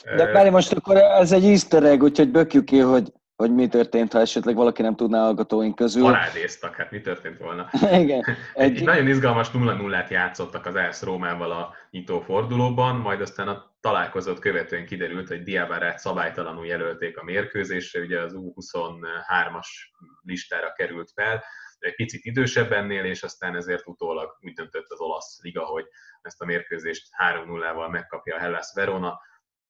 [0.05, 4.13] De várj, most akkor ez egy easter egg, úgyhogy bökjük ki, hogy, hogy mi történt,
[4.13, 6.03] ha esetleg valaki nem tudná hallgatóink közül.
[6.03, 7.69] Parádéztak, hát mi történt volna?
[8.03, 8.25] Igen.
[8.55, 13.71] Egy, egy nagyon izgalmas 0-0-át játszottak az ELSZ Rómával a nyitó fordulóban, majd aztán a
[13.81, 19.67] találkozót követően kiderült, hogy Diabarát szabálytalanul jelölték a mérkőzésre, ugye az U23-as
[20.23, 21.43] listára került fel,
[21.79, 25.85] egy picit idősebb ennél, és aztán ezért utólag úgy döntött az olasz liga, hogy
[26.23, 27.09] ezt a mérkőzést
[27.47, 29.21] 3-0-val megkapja a Hellas Verona,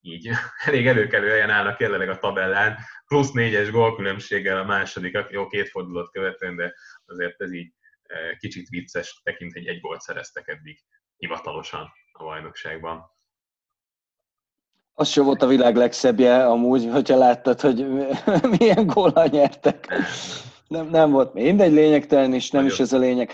[0.02, 0.28] így
[0.66, 6.10] elég előkelő helyen állnak jelenleg a tabellán, plusz négyes gólkülönbséggel a második, jó két fordulót
[6.10, 10.78] követően, de azért ez így e, kicsit vicces, tekint, hogy egy gólt szereztek eddig
[11.16, 13.10] hivatalosan a bajnokságban.
[14.94, 17.86] Az sem volt a világ legszebbje amúgy, hogyha láttad, hogy
[18.58, 19.92] milyen góla nyertek.
[20.68, 22.76] Nem, nem volt mindegy lényegtelen, és nem Nagyon.
[22.76, 23.32] is ez a lényeg.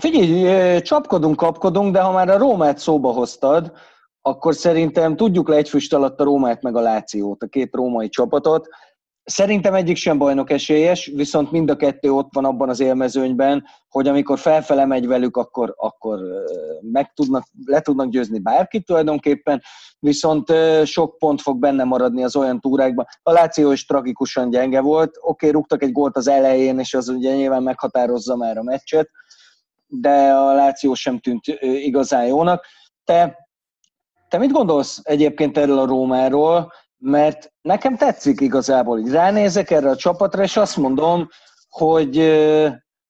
[0.00, 3.72] Figyelj, csapkodunk, kapkodunk, de ha már a Rómát szóba hoztad,
[4.22, 8.08] akkor szerintem tudjuk le egy füst alatt a Rómát meg a Lációt, a két római
[8.08, 8.68] csapatot.
[9.24, 14.08] Szerintem egyik sem bajnok esélyes, viszont mind a kettő ott van abban az élmezőnyben, hogy
[14.08, 16.18] amikor felfele megy velük, akkor, akkor
[16.80, 19.62] meg tudnak, le tudnak győzni bárkit tulajdonképpen,
[19.98, 20.52] viszont
[20.84, 23.06] sok pont fog benne maradni az olyan túrákban.
[23.22, 27.08] A Láció is tragikusan gyenge volt, oké, okay, rúgtak egy gólt az elején, és az
[27.08, 29.10] ugye nyilván meghatározza már a meccset,
[29.86, 32.64] de a Láció sem tűnt igazán jónak.
[33.04, 33.49] Te,
[34.30, 36.72] te mit gondolsz egyébként erről a Rómáról?
[36.98, 41.28] Mert nekem tetszik igazából, hogy ránézek erre a csapatra, és azt mondom,
[41.68, 42.16] hogy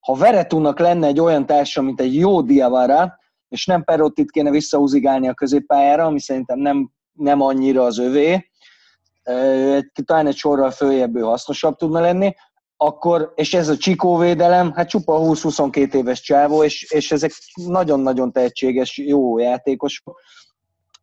[0.01, 5.29] ha Veretúnak lenne egy olyan társa, mint egy jó Diavara, és nem Perottit kéne visszahúzigálni
[5.29, 8.51] a középpályára, ami szerintem nem, nem annyira az övé,
[10.05, 12.35] talán egy sorral följebb ő hasznosabb tudna lenni,
[12.77, 18.33] akkor, és ez a Csikó védelem, hát csupa 20-22 éves csávó, és, és ezek nagyon-nagyon
[18.33, 20.21] tehetséges, jó játékosok.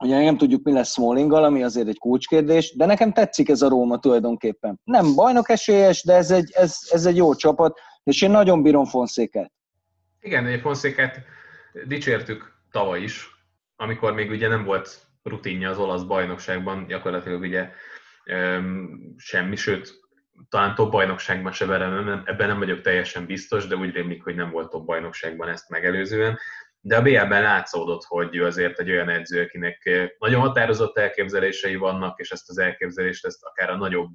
[0.04, 3.70] Ugye nem tudjuk, mi lesz Smallinggal, ami azért egy kulcskérdés, de nekem tetszik ez a
[3.70, 4.80] Róma tulajdonképpen.
[4.84, 8.86] Nem bajnok esélyes, de ez egy, ez, ez egy jó csapat, és én nagyon bírom
[8.86, 9.52] Fonszéket.
[10.20, 11.22] Igen, egy Fonszéket
[11.88, 13.28] dicsértük tavaly is,
[13.76, 17.70] amikor még ugye nem volt rutinja az olasz bajnokságban, gyakorlatilag ugye
[19.18, 19.94] semmi, sőt,
[20.50, 24.52] talán top bajnokságban se verem, ebben nem vagyok teljesen biztos, de úgy rémlik, hogy nem
[24.52, 26.38] volt top bajnokságban ezt megelőzően.
[26.88, 32.20] De a BL-ben látszódott, hogy ő azért egy olyan edző, akinek nagyon határozott elképzelései vannak,
[32.20, 34.12] és ezt az elképzelést ezt akár a nagyobb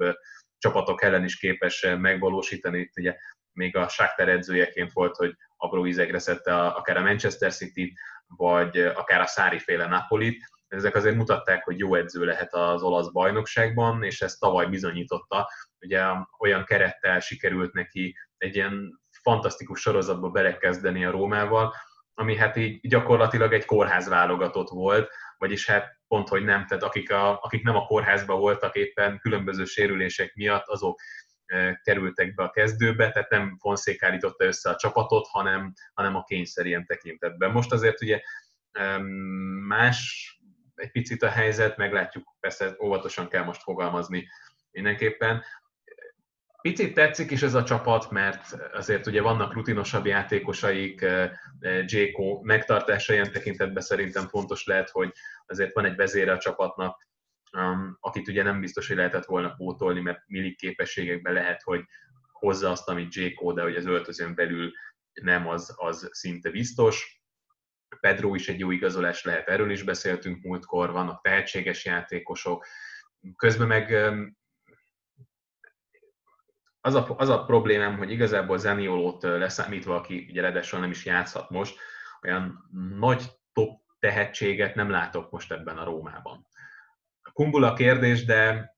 [0.58, 2.78] csapatok ellen is képes megvalósítani.
[2.78, 3.16] Itt ugye
[3.52, 7.94] még a Shakhtar edzőjeként volt, hogy apró ízegre szedte akár a Manchester City,
[8.26, 10.44] vagy akár a Szári féle Napolit.
[10.68, 15.48] Ezek azért mutatták, hogy jó edző lehet az olasz bajnokságban, és ezt tavaly bizonyította,
[15.80, 16.02] ugye
[16.38, 21.74] olyan kerettel sikerült neki egy ilyen fantasztikus sorozatba belekezdeni a Rómával,
[22.14, 27.12] ami hát így gyakorlatilag egy kórház válogatott volt, vagyis hát pont, hogy nem, tehát akik,
[27.12, 31.00] a, akik nem a kórházban voltak éppen különböző sérülések miatt, azok
[31.46, 36.24] e, kerültek be a kezdőbe, tehát nem Fonszék állította össze a csapatot, hanem, hanem a
[36.24, 37.50] kényszer ilyen tekintetben.
[37.50, 38.20] Most azért ugye
[39.66, 40.30] más
[40.74, 44.28] egy picit a helyzet, meglátjuk, persze óvatosan kell most fogalmazni
[44.70, 45.44] mindenképpen.
[46.62, 52.40] Picit tetszik is ez a csapat, mert azért ugye vannak rutinosabb játékosaik, eh, eh, Jéko
[52.42, 55.12] megtartása ilyen tekintetben szerintem fontos lehet, hogy
[55.46, 57.06] azért van egy vezére a csapatnak,
[57.52, 61.84] um, akit ugye nem biztos, hogy lehetett volna pótolni, mert millik képességekben lehet, hogy
[62.32, 64.72] hozza azt, amit Jéko, de hogy az öltözön belül
[65.12, 67.22] nem, az, az szinte biztos.
[68.00, 72.66] Pedro is egy jó igazolás lehet, erről is beszéltünk múltkor, vannak tehetséges játékosok,
[73.36, 74.12] közben meg
[76.84, 81.50] az a, az a problémám, hogy igazából Zaniolót leszámítva, aki ugye redesről nem is játszhat
[81.50, 81.78] most,
[82.22, 86.46] olyan nagy top tehetséget nem látok most ebben a Rómában.
[87.32, 88.70] Kumbula kérdés, de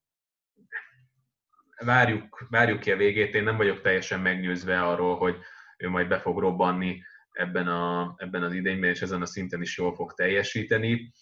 [1.85, 3.35] várjuk, várjuk ki a végét.
[3.35, 5.37] Én nem vagyok teljesen megnyőzve arról, hogy
[5.77, 9.79] ő majd be fog robbanni ebben, a, ebben az idényben, és ezen a szinten is
[9.79, 11.13] jól fog teljesíteni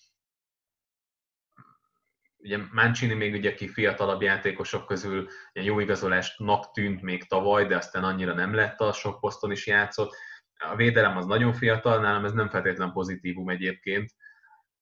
[2.42, 7.76] ugye Mancini még ugye ki fiatalabb játékosok közül ilyen jó igazolásnak tűnt még tavaly, de
[7.76, 10.14] aztán annyira nem lett a sok poszton is játszott.
[10.54, 14.10] A védelem az nagyon fiatal, nálam ez nem feltétlen pozitívum egyébként.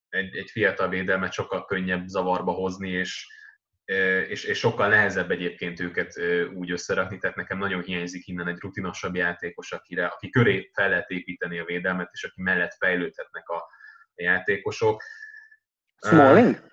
[0.08, 3.26] Egy, egy fiatal védelmet sokkal könnyebb zavarba hozni, és,
[4.28, 6.20] és, és sokkal nehezebb egyébként őket
[6.54, 11.10] úgy összerakni, tehát nekem nagyon hiányzik innen egy rutinosabb játékos, akire, aki köré fel lehet
[11.10, 13.56] építeni a védelmet, és aki mellett fejlődhetnek a,
[14.14, 15.02] a játékosok.
[16.06, 16.69] Smalling?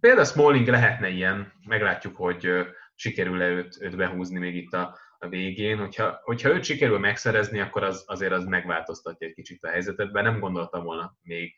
[0.00, 2.50] Például Smalling lehetne ilyen, meglátjuk, hogy
[2.94, 5.78] sikerül-e őt, őt behúzni még itt a, a végén.
[5.78, 10.22] Hogyha, hogyha őt sikerül megszerezni, akkor az, azért az megváltoztatja egy kicsit a helyzetet, de
[10.22, 11.54] nem gondoltam volna még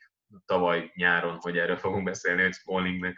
[0.46, 3.14] tavaly nyáron, hogy erről fogunk beszélni, hogy Smalling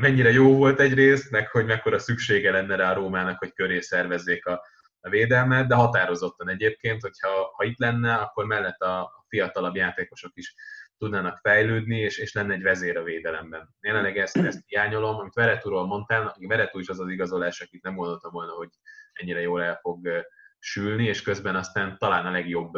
[0.00, 4.46] mennyire jó volt egyrészt, meg hogy mekkora szüksége lenne rá a Rómának, hogy köré szervezzék
[4.46, 4.62] a,
[5.00, 10.54] a védelmet, de határozottan egyébként, hogyha ha itt lenne, akkor mellett a fiatalabb játékosok is
[10.98, 13.74] tudnának fejlődni, és, és lenne egy vezér a védelemben.
[13.80, 18.32] Jelenleg ezt, ezt hiányolom, amit Veretúról mondtál, Veretú is az az igazolás, akit nem gondoltam
[18.32, 18.68] volna, hogy
[19.12, 20.26] ennyire jól el fog
[20.58, 22.72] sülni, és közben aztán talán a legjobb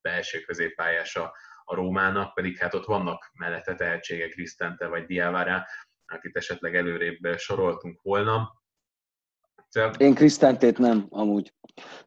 [0.00, 1.32] belső középpályása
[1.64, 5.66] a Rómának, pedig hát ott vannak mellette tehetségek, Krisztente vagy Diávárá,
[6.06, 8.64] akit esetleg előrébb soroltunk volna.
[9.96, 11.52] Én Krisztántét nem, amúgy.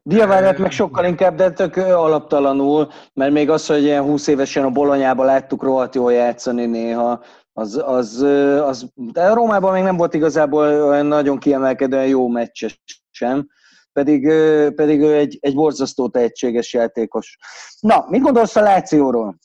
[0.02, 4.70] Diavárát meg sokkal inkább, de tök alaptalanul, mert még az, hogy ilyen 20 évesen a
[4.70, 8.22] Bolonyában láttuk rohadt jól játszani néha, az, az,
[8.62, 13.48] az, de a Rómában még nem volt igazából olyan nagyon kiemelkedően jó meccses sem,
[13.92, 14.28] pedig,
[14.74, 17.38] pedig ő egy, egy borzasztó tehetséges játékos.
[17.80, 19.38] Na, mit gondolsz a Lációról?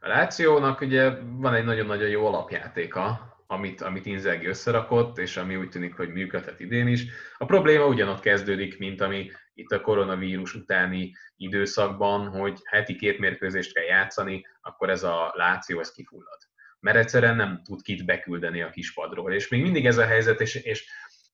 [0.00, 5.68] A Lációnak ugye van egy nagyon-nagyon jó alapjátéka, amit, amit Inzaghi összerakott, és ami úgy
[5.68, 7.04] tűnik, hogy működhet idén is.
[7.38, 13.74] A probléma ugyanott kezdődik, mint ami itt a koronavírus utáni időszakban, hogy heti két mérkőzést
[13.74, 16.38] kell játszani, akkor ez a Láció, ez kifullad.
[16.80, 19.32] Mert egyszerűen nem tud kit beküldeni a kispadról.
[19.32, 20.90] És még mindig ez a helyzet, és, és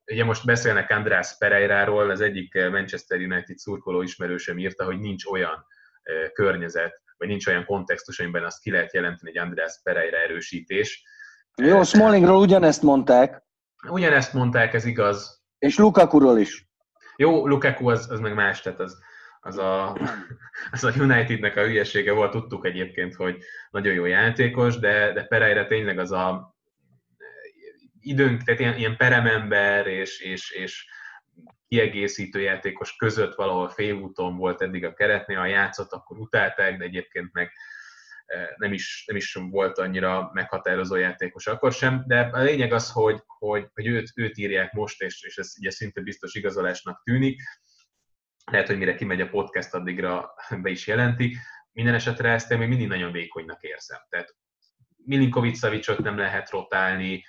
[0.06, 5.66] ugye most beszélnek András Pereiráról, az egyik Manchester United szurkoló ismerősem írta, hogy nincs olyan
[6.32, 11.14] környezet, vagy nincs olyan kontextus, amiben azt ki lehet jelenteni egy András Pereira erősítés,
[11.62, 13.42] jó, Smallingról ugyanezt mondták.
[13.88, 15.42] Ugyanezt mondták, ez igaz.
[15.58, 16.68] És Lukakuról is.
[17.16, 18.98] Jó, Lukaku az, az meg más, tehát az,
[19.40, 19.96] az a,
[20.72, 23.38] az a Unitednek a hülyesége volt, tudtuk egyébként, hogy
[23.70, 26.54] nagyon jó játékos, de, de Pereira tényleg az a
[28.00, 30.86] időnk, tehát ilyen, ilyen peremember és, és, és
[31.68, 37.32] kiegészítő játékos között valahol félúton volt eddig a keretnél, ha játszott, akkor utálták, de egyébként
[37.32, 37.52] meg
[38.56, 43.22] nem is, nem is volt annyira meghatározó játékos akkor sem, de a lényeg az, hogy,
[43.26, 47.42] hogy, hogy őt, őt írják most, és, és ez ugye szinte biztos igazolásnak tűnik.
[48.44, 51.36] Lehet, hogy mire kimegy a podcast, addigra be is jelenti.
[51.72, 54.00] Minden esetre ezt én még mindig nagyon vékonynak érzem.
[54.08, 54.36] Tehát
[54.96, 57.24] Milinkovic Szavicsot nem lehet rotálni,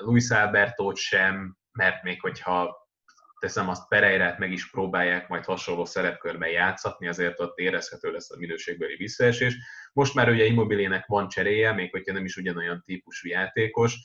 [0.00, 2.83] Luis Albertót sem, mert még hogyha
[3.44, 8.38] teszem azt Pereirát meg is próbálják majd hasonló szerepkörben játszatni, azért ott érezhető lesz a
[8.38, 9.56] minőségbeli visszaesés.
[9.92, 13.96] Most már ugye Immobilének van cseréje, még hogyha nem is ugyanolyan típusú játékos.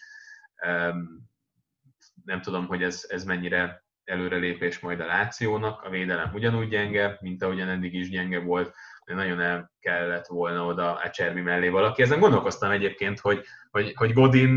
[2.25, 5.81] Nem tudom, hogy ez, ez mennyire előrelépés majd a Lációnak.
[5.81, 8.73] A védelem ugyanúgy gyenge, mint ahogyan eddig is gyenge volt,
[9.05, 12.01] de nagyon el kellett volna oda a Csermi mellé valaki.
[12.01, 14.55] Ezen gondolkoztam egyébként, hogy, hogy, hogy Godin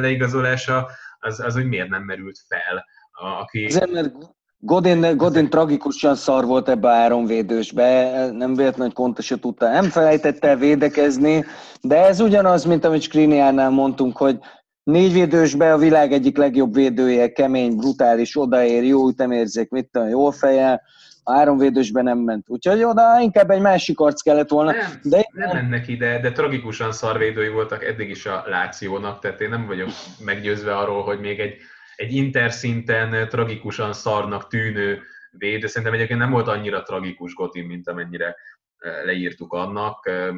[0.00, 2.84] leigazolása az, az hogy miért nem merült fel
[3.14, 3.64] aki...
[3.64, 4.12] Azért, mert
[4.58, 9.84] Godin, Godin tragikusan szar volt ebbe a háromvédősbe, nem véletlenül, hogy Conte se tudta, nem
[9.84, 11.44] felejtette el védekezni,
[11.80, 14.38] de ez ugyanaz, mint amit Skriniárnál mondtunk, hogy
[14.82, 20.30] négy védősbe a világ egyik legjobb védője, kemény, brutális, odaér, jó ütemérzék, mit tudom, jó
[20.30, 20.82] feje,
[21.26, 22.44] a három védősben nem ment.
[22.48, 24.70] Úgyhogy oda inkább egy másik arc kellett volna.
[24.70, 29.40] Nem, de nem ment neki, de, de tragikusan szarvédői voltak eddig is a Lációnak, tehát
[29.40, 29.88] én nem vagyok
[30.24, 31.56] meggyőzve arról, hogy még egy
[31.96, 35.66] egy interszinten tragikusan szarnak tűnő védő.
[35.66, 38.36] Szerintem egyébként nem volt annyira tragikus Gotin, mint amennyire
[38.78, 40.06] e, leírtuk annak.
[40.06, 40.32] E,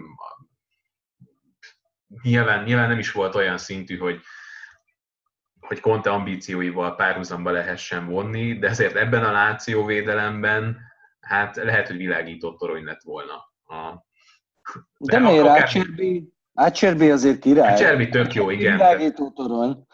[2.22, 4.20] nyilván, nyilván nem is volt olyan szintű, hogy,
[5.60, 10.78] hogy Conte ambícióival párhuzamba lehessen vonni, de ezért ebben a Láció védelemben
[11.20, 13.34] hát lehet, hogy világított torony lett volna.
[13.64, 14.04] A,
[14.98, 15.44] de, de miért?
[15.44, 15.62] Akár...
[15.62, 17.72] Ácserbi, Ácserbi azért király.
[17.72, 18.76] Ácserbi tök jó, igen.
[18.76, 19.85] Világító torony.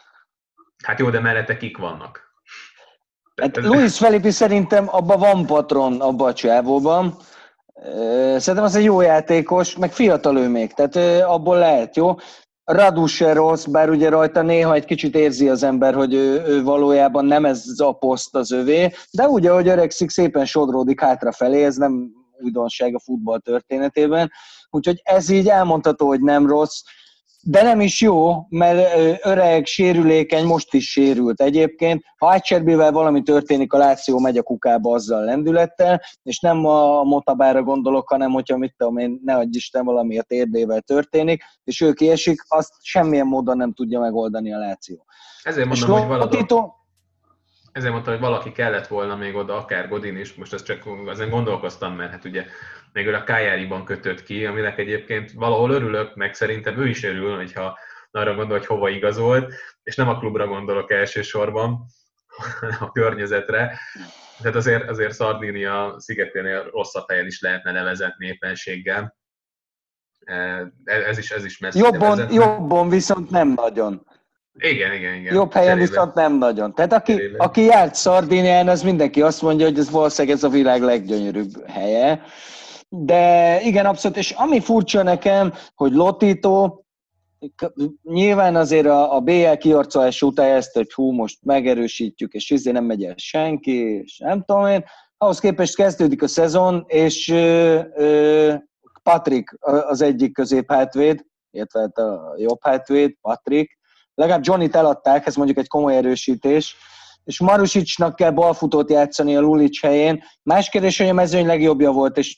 [0.83, 2.21] Hát jó, de mellette kik vannak?
[3.41, 7.17] Hát Luis Felipe szerintem abban van patron, abban a csávóban.
[8.37, 12.15] Szerintem az egy jó játékos, meg fiatal ő még, tehát abból lehet jó.
[12.63, 16.63] Radu se rossz, bár ugye rajta néha egy kicsit érzi az ember, hogy ő, ő
[16.63, 21.75] valójában nem ez a poszt az övé, de ugye, hogy öregszik, szépen sodródik hátrafelé, ez
[21.75, 24.31] nem újdonság a futball történetében.
[24.69, 26.81] Úgyhogy ez így elmondható, hogy nem rossz
[27.45, 32.03] de nem is jó, mert öreg, sérülékeny, most is sérült egyébként.
[32.17, 37.03] Ha Ácserbivel valami történik, a Láció megy a kukába azzal a lendülettel, és nem a
[37.03, 41.81] Motabára gondolok, hanem hogyha mit tudom én, ne adj Isten valami a térdével történik, és
[41.81, 45.05] ő kiesik, azt semmilyen módon nem tudja megoldani a Láció.
[45.43, 46.45] Ezért mondom, és hogy valami
[47.73, 51.29] ezért mondtam, hogy valaki kellett volna még oda, akár Godin is, most ezt csak ezen
[51.29, 52.45] gondolkoztam, mert hát ugye
[52.91, 57.35] még ő a Kájáriban kötött ki, aminek egyébként valahol örülök, meg szerintem ő is örül,
[57.35, 57.77] hogyha
[58.11, 61.85] arra gondol, hogy hova igazolt, és nem a klubra gondolok elsősorban,
[62.79, 63.79] a környezetre.
[64.41, 69.17] Tehát azért, azért Szardinia szigeténél rosszabb helyen is lehetne levezetni éppenséggel.
[70.83, 71.79] Ez is, ez is messze.
[71.79, 74.05] Jobban, jobban viszont nem nagyon.
[74.59, 75.33] Igen, igen, igen.
[75.33, 75.89] Jobb helyen Cserébe.
[75.89, 76.73] viszont nem nagyon.
[76.73, 80.81] Tehát aki, aki járt Szardinián, az mindenki azt mondja, hogy ez valószínűleg ez a világ
[80.81, 82.21] leggyönyörűbb helye.
[82.89, 86.83] De igen, abszolút, és ami furcsa nekem, hogy Lotito,
[88.03, 92.85] nyilván azért a, a BL kiarcolás után ezt, hogy hú, most megerősítjük, és izé nem
[92.85, 94.83] megy el senki, és nem tudom én,
[95.17, 98.53] ahhoz képest kezdődik a szezon, és ö, ö,
[99.03, 103.77] Patrick az egyik középhátvéd, illetve hát a jobb hátvéd, Patrick,
[104.15, 106.75] legalább Johnny-t eladták, ez mondjuk egy komoly erősítés,
[107.23, 110.23] és Marusicsnak kell balfutót játszani a Lulic helyén.
[110.43, 112.37] Más kérdés, hogy a mezőny legjobbja volt, és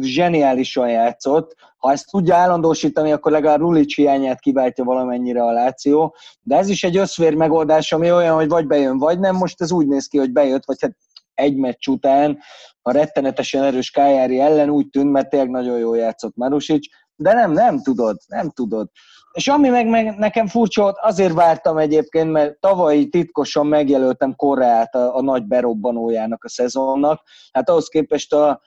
[0.00, 1.54] zseniálisan játszott.
[1.76, 6.16] Ha ezt tudja állandósítani, akkor legalább Lulic hiányát kiváltja valamennyire a Láció.
[6.40, 9.36] De ez is egy összvér megoldás, ami olyan, hogy vagy bejön, vagy nem.
[9.36, 10.96] Most ez úgy néz ki, hogy bejött, vagy hát
[11.34, 12.38] egy meccs után
[12.82, 16.86] a rettenetesen erős Kájári ellen úgy tűnt, mert tényleg nagyon jól játszott Marusic.
[17.16, 18.88] De nem, nem tudod, nem tudod.
[19.32, 24.94] És ami meg, meg nekem furcsa volt, azért vártam egyébként, mert tavaly titkosan megjelöltem Koreát
[24.94, 27.22] a, a nagy berobbanójának a szezonnak.
[27.52, 28.60] Hát ahhoz képest a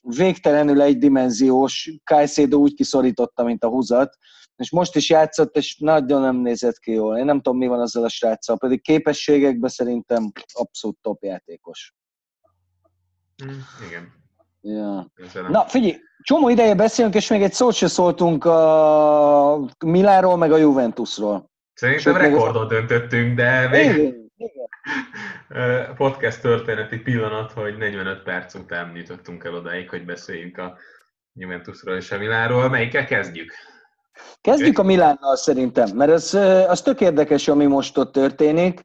[0.00, 4.18] végtelenül egydimenziós Kajszédó úgy kiszorította, mint a húzat,
[4.56, 7.18] és most is játszott, és nagyon nem nézett ki jól.
[7.18, 11.94] Én nem tudom, mi van azzal a sráccal, pedig képességekben szerintem abszolút top játékos.
[13.44, 13.58] Mm,
[13.88, 14.23] igen.
[14.66, 15.12] Ja.
[15.48, 20.56] Na, figyelj, csomó ideje beszélünk, és még egy szót se szóltunk a Miláról, meg a
[20.56, 21.50] Juventusról.
[21.74, 24.14] Szerintem rekordot döntöttünk, de még...
[25.96, 30.76] podcast történeti pillanat, hogy 45 perc után jutottunk el odáig, hogy beszéljünk a
[31.32, 32.68] Juventusról és a Miláról.
[32.68, 33.52] Melyikkel kezdjük?
[34.40, 36.34] Kezdjük a Milánnal szerintem, mert az,
[36.68, 38.84] az tök érdekes, ami most ott történik,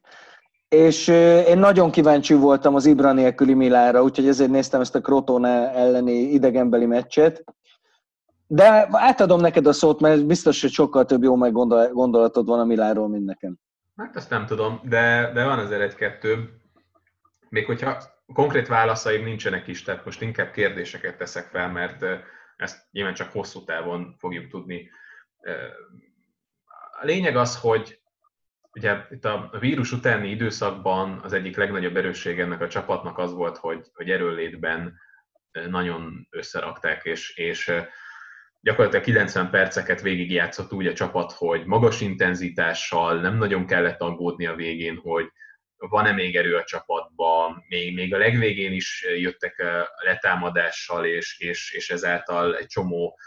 [0.70, 1.08] és
[1.46, 6.12] én nagyon kíváncsi voltam az Ibra nélküli Milánra, úgyhogy ezért néztem ezt a Crotone elleni
[6.12, 7.44] idegenbeli meccset.
[8.46, 11.52] De átadom neked a szót, mert biztos, hogy sokkal több jó meg
[11.92, 13.56] gondolatod van a Milánról, mint nekem.
[13.96, 16.50] Hát azt nem tudom, de, de van azért egy-kettő.
[17.48, 18.02] Még hogyha
[18.32, 22.04] konkrét válaszaim nincsenek is, tehát most inkább kérdéseket teszek fel, mert
[22.56, 24.90] ezt nyilván csak hosszú távon fogjuk tudni
[27.00, 27.99] a lényeg az, hogy
[28.72, 33.56] ugye itt a vírus utáni időszakban az egyik legnagyobb erősség ennek a csapatnak az volt,
[33.56, 34.98] hogy, hogy erőlétben
[35.68, 37.72] nagyon összerakták, és, és
[38.60, 44.54] gyakorlatilag 90 perceket végigjátszott úgy a csapat, hogy magas intenzitással, nem nagyon kellett aggódni a
[44.54, 45.30] végén, hogy
[45.76, 49.62] van-e még erő a csapatban, még, még a legvégén is jöttek
[50.04, 53.18] letámadással, és, és, és ezáltal egy csomó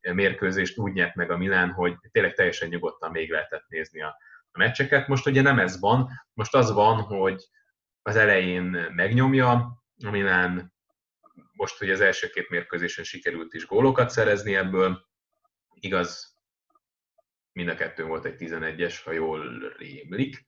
[0.00, 4.16] mérkőzést úgy nyert meg a Milán, hogy tényleg teljesen nyugodtan még lehetett nézni a,
[4.52, 5.08] a meccseket.
[5.08, 7.48] Most ugye nem ez van, most az van, hogy
[8.02, 9.50] az elején megnyomja,
[10.02, 10.10] a
[11.52, 15.08] most, hogy az első két mérkőzésen sikerült is gólokat szerezni ebből,
[15.74, 16.36] igaz,
[17.52, 20.44] mind a kettő volt egy 11-es, ha jól rémlik,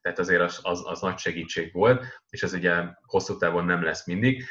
[0.00, 4.06] tehát azért az, az, az nagy segítség volt, és ez ugye hosszú távon nem lesz
[4.06, 4.44] mindig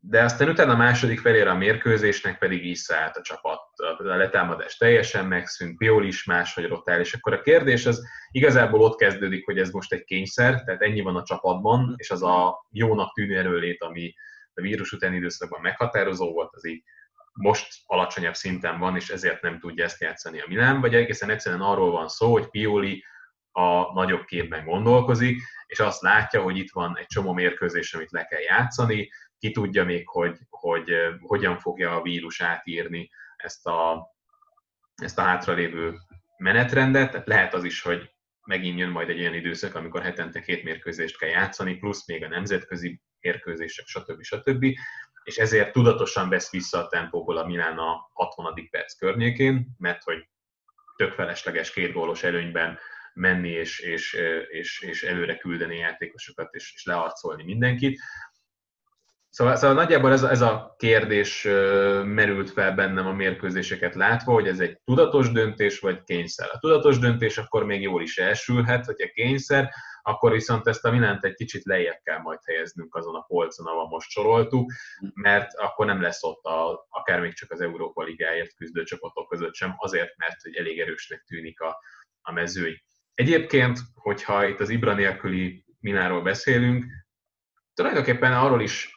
[0.00, 3.60] de aztán utána a második felére a mérkőzésnek pedig szállt a csapat.
[3.98, 8.98] A letámadás teljesen megszűnt, Pioli is máshogy rottál, és akkor a kérdés az igazából ott
[8.98, 13.12] kezdődik, hogy ez most egy kényszer, tehát ennyi van a csapatban, és az a jónak
[13.12, 14.14] tűnő erőlét, ami
[14.54, 16.82] a vírus utáni időszakban meghatározó volt, az így
[17.32, 21.60] most alacsonyabb szinten van, és ezért nem tudja ezt játszani a Milán, vagy egészen egyszerűen
[21.60, 23.04] arról van szó, hogy Pioli
[23.52, 28.24] a nagyobb képben gondolkozik, és azt látja, hogy itt van egy csomó mérkőzés, amit le
[28.24, 29.10] kell játszani,
[29.46, 34.06] ki tudja még, hogy, hogy hogyan fogja a vírus átírni ezt a,
[34.94, 35.98] ezt a hátralévő
[36.36, 37.26] menetrendet.
[37.26, 38.10] Lehet az is, hogy
[38.46, 42.28] megint jön majd egy olyan időszak, amikor hetente két mérkőzést kell játszani, plusz még a
[42.28, 44.22] nemzetközi mérkőzések, stb.
[44.22, 44.64] stb.
[45.24, 48.68] És ezért tudatosan vesz vissza a tempóból a Milán a 60.
[48.70, 50.28] perc környékén, mert hogy
[50.96, 52.78] tök felesleges két gólos előnyben
[53.14, 54.16] menni és, és,
[54.48, 58.00] és, és előre küldeni játékosokat és, és learcolni mindenkit.
[59.36, 61.42] Szóval, szóval nagyjából ez a, ez a kérdés
[62.04, 66.48] merült fel bennem a mérkőzéseket látva, hogy ez egy tudatos döntés, vagy kényszer.
[66.52, 69.70] A tudatos döntés akkor még jól is elsülhet, hogyha kényszer,
[70.02, 73.88] akkor viszont ezt a Milánt egy kicsit lejjebb kell majd helyeznünk azon a polcon, ahol
[73.88, 74.72] most soroltuk,
[75.14, 79.54] mert akkor nem lesz ott a, akár még csak az Európa Ligáért küzdő csapatok között
[79.54, 81.76] sem, azért, mert hogy elég erősnek tűnik a,
[82.20, 82.82] a mezőny.
[83.14, 86.84] Egyébként, hogyha itt az Ibra nélküli Miláról beszélünk,
[87.74, 88.95] tulajdonképpen arról is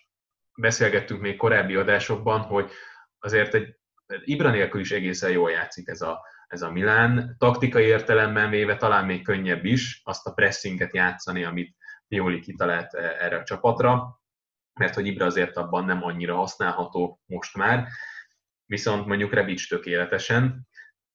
[0.60, 2.72] beszélgettünk még korábbi adásokban, hogy
[3.20, 3.78] azért egy
[4.24, 7.36] Ibra nélkül is egészen jól játszik ez a, ez a Milán.
[7.38, 11.76] Taktikai értelemben véve talán még könnyebb is azt a pressinget játszani, amit
[12.08, 14.22] Pioli kitalált e, erre a csapatra,
[14.80, 17.88] mert hogy Ibra azért abban nem annyira használható most már,
[18.66, 20.68] viszont mondjuk Rebic tökéletesen,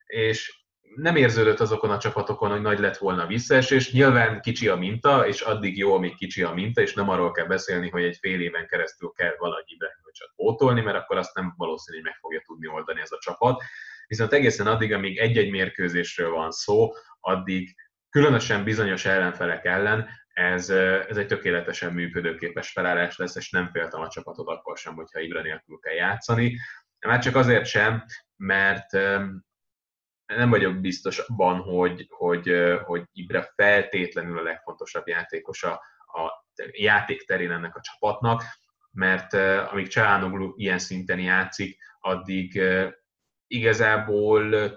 [0.07, 0.64] és
[0.97, 3.93] nem érződött azokon a csapatokon, hogy nagy lett volna a visszaesés.
[3.93, 7.47] Nyilván kicsi a minta, és addig jó, amíg kicsi a minta, és nem arról kell
[7.47, 11.97] beszélni, hogy egy fél éven keresztül kell valahogy Ibrahimovicsot pótolni, mert akkor azt nem valószínű,
[11.97, 13.63] hogy meg fogja tudni oldani ez a csapat.
[14.07, 17.75] Viszont egészen addig, amíg egy-egy mérkőzésről van szó, addig
[18.11, 20.71] különösen bizonyos ellenfelek ellen ez,
[21.09, 25.43] ez egy tökéletesen működőképes felállás lesz, és nem féltem a csapatot akkor sem, hogyha Ibra
[25.43, 26.59] nélkül kell játszani.
[27.07, 28.05] Már csak azért sem,
[28.37, 28.93] mert
[30.27, 32.53] nem vagyok biztos abban, hogy, hogy,
[32.85, 35.73] hogy Ibre feltétlenül a legfontosabb játékosa
[36.07, 38.43] a játék terén ennek a csapatnak,
[38.91, 39.35] mert
[39.71, 42.63] amíg Csalánoglu ilyen szinten játszik, addig
[43.47, 44.73] igazából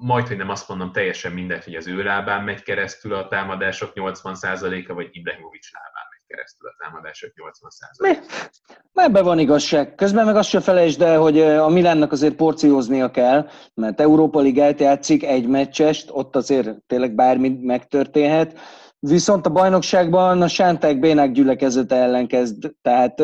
[0.00, 3.92] majd, hogy nem azt mondom, teljesen mindegy, hogy az ő lábán megy keresztül a támadások
[3.94, 5.99] 80%-a, vagy Ibrahimovic lábán
[6.30, 7.30] keresztül a támadások
[8.02, 8.18] 80%.
[8.94, 9.94] Ebben van igazság.
[9.94, 14.80] Közben meg azt se felejtsd el, hogy a Milánnak azért porcióznia kell, mert Európa Ligát
[14.80, 18.58] játszik egy meccsest, ott azért tényleg bármi megtörténhet.
[18.98, 23.20] Viszont a bajnokságban a Sánták Bénák gyülekezete ellen kezd, tehát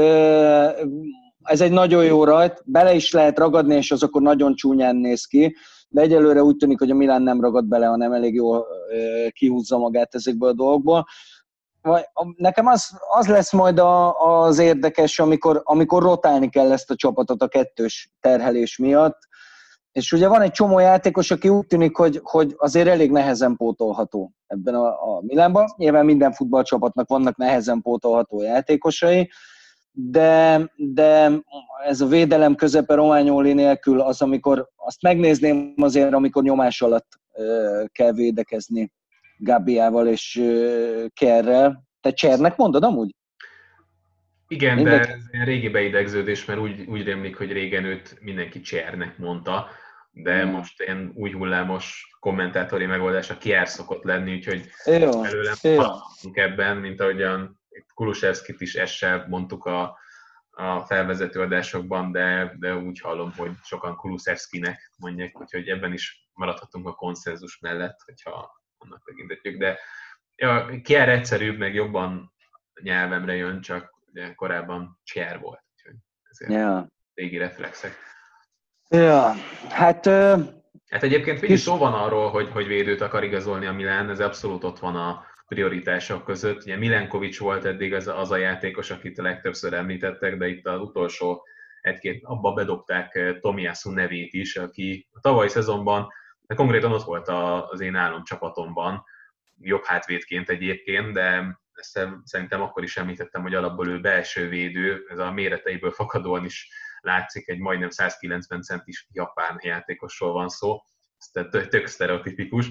[1.42, 5.24] ez egy nagyon jó rajt, bele is lehet ragadni, és az akkor nagyon csúnyán néz
[5.24, 5.56] ki,
[5.88, 8.66] de egyelőre úgy tűnik, hogy a Milán nem ragad bele, hanem elég jól
[9.32, 11.06] kihúzza magát ezekből a dolgokból.
[12.36, 17.42] Nekem az, az lesz majd a, az érdekes, amikor, amikor rotálni kell ezt a csapatot
[17.42, 19.18] a kettős terhelés miatt,
[19.92, 24.32] és ugye van egy csomó játékos, aki úgy tűnik, hogy, hogy azért elég nehezen pótolható
[24.46, 25.66] ebben a, a Milánban.
[25.76, 29.30] Nyilván minden futballcsapatnak vannak nehezen pótolható játékosai,
[29.92, 31.30] de, de
[31.86, 37.08] ez a védelem közepe Románioli nélkül az, amikor azt megnézném azért, amikor nyomás alatt
[37.92, 38.92] kell védekezni
[39.36, 40.42] Gabiával és
[41.14, 41.84] Kerrel.
[42.00, 43.14] Te Csernek mondod amúgy?
[44.48, 45.06] Igen, Mindenki.
[45.06, 49.68] de ez egy régi beidegződés, mert úgy, úgy rémlik, hogy régen őt mindenki Csernek mondta,
[50.10, 50.50] de hmm.
[50.50, 55.82] most ilyen új hullámos kommentátori megoldás a Kier szokott lenni, úgyhogy jó, előlem jó.
[56.32, 57.60] ebben, mint ahogyan
[57.94, 59.98] Kulusevskit is ezt mondtuk a,
[60.50, 66.88] a felvezető adásokban, de, de úgy hallom, hogy sokan Kulusevskinek mondják, úgyhogy ebben is maradhatunk
[66.88, 69.78] a konszenzus mellett, hogyha annak tekintetjük, de
[70.36, 72.32] ja, Kier egyszerűbb, meg jobban
[72.82, 76.88] nyelvemre jön, csak ugye korábban Csier volt, úgyhogy ezért ja.
[77.14, 77.98] régi reflexek.
[78.88, 79.32] Ja,
[79.68, 80.06] hát...
[80.86, 84.64] Hát egyébként is szó van arról, hogy, hogy védőt akar igazolni a Milán, ez abszolút
[84.64, 86.62] ott van a prioritások között.
[86.62, 90.80] Ugye Milenkovics volt eddig az, az a játékos, akit a legtöbbször említettek, de itt az
[90.80, 91.46] utolsó
[91.80, 96.08] egy-két, abba bedobták Tomiasu nevét is, aki a tavalyi szezonban,
[96.46, 97.28] de konkrétan ott volt
[97.70, 99.04] az én álom csapatomban,
[99.58, 105.18] jobb hátvédként egyébként, de ezt szerintem akkor is említettem, hogy alapból ő belső védő, ez
[105.18, 106.68] a méreteiből fakadóan is
[107.00, 110.82] látszik, egy majdnem 190 centis japán játékosról van szó,
[111.18, 112.70] ez tök, sztereotipikus.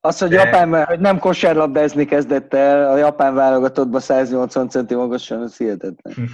[0.00, 0.44] Az, hogy, de...
[0.44, 6.14] Japán, hogy nem kosárlabdázni kezdett el a japán válogatottban 180 centi magasan, az hihetetlen.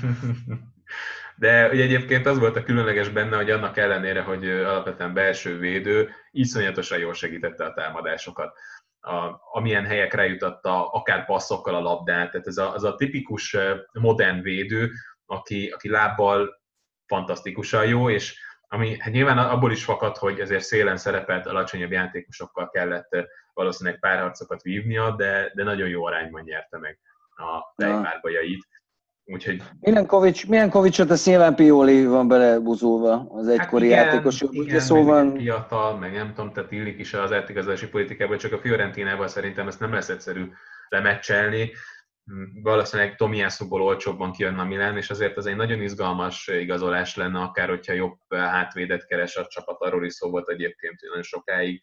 [1.37, 6.11] De ugye egyébként az volt a különleges benne, hogy annak ellenére, hogy alapvetően belső védő,
[6.30, 8.57] iszonyatosan jól segítette a támadásokat.
[9.01, 13.57] A, amilyen helyekre jutatta, akár passzokkal a labdát, tehát ez a, az a tipikus
[13.93, 14.91] modern védő,
[15.26, 16.62] aki, aki lábbal
[17.07, 22.70] fantasztikusan jó, és ami hát nyilván abból is fakad, hogy ezért szélen szerepelt alacsonyabb játékosokkal
[22.70, 23.09] kellett
[23.53, 26.99] valószínűleg párharcokat vívnia, de, de nagyon jó arányban nyerte meg
[27.37, 28.66] a fejpárbajait.
[29.27, 29.62] Úgyhogy...
[29.81, 34.43] Milenkovics, Milenkovicsot a nyilván Pioli van belebuzulva, az hát egykori hát igen, játékos.
[34.51, 35.37] Igen, szóval...
[35.37, 39.81] fiatal, meg nem tudom, tehát illik is az átigazási politikában, csak a Fiorentinával szerintem ezt
[39.81, 40.51] nem lesz egyszerű
[40.89, 41.72] lemecselni.
[42.62, 47.68] Valószínűleg Tomiászúból olcsóbban kijönne a Milán, és azért ez egy nagyon izgalmas igazolás lenne, akár
[47.68, 51.83] hogyha jobb hátvédet keres a csapat, arról is szó volt egyébként nagyon sokáig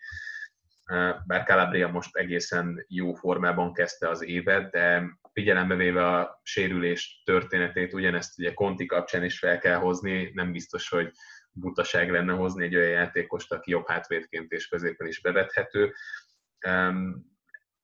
[1.26, 7.94] bár Calabria most egészen jó formában kezdte az évet, de figyelembe véve a sérülés történetét,
[7.94, 11.12] ugyanezt ugye Conti kapcsán is fel kell hozni, nem biztos, hogy
[11.52, 15.94] butaság lenne hozni egy olyan játékost, aki jobb hátvédként és középen is bevethető.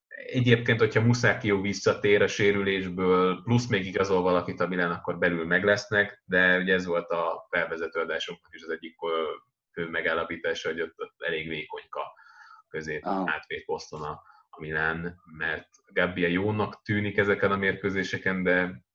[0.08, 5.64] Egyébként, hogyha Muszákió visszatér a sérülésből, plusz még igazol valakit a Milán, akkor belül meg
[5.64, 8.95] lesznek, de ugye ez volt a felvezető adásunknak is az egyik
[9.72, 12.01] fő megállapítása, hogy ott, ott elég vékonyka
[12.78, 13.23] közép ah.
[13.25, 18.86] átvéd poszton a, a Milán, mert Gabbia jónak tűnik ezeken a mérkőzéseken, de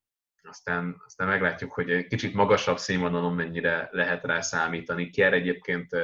[0.43, 5.09] aztán, aztán meglátjuk, hogy egy kicsit magasabb színvonalon mennyire lehet rá számítani.
[5.09, 5.95] Kier egyébként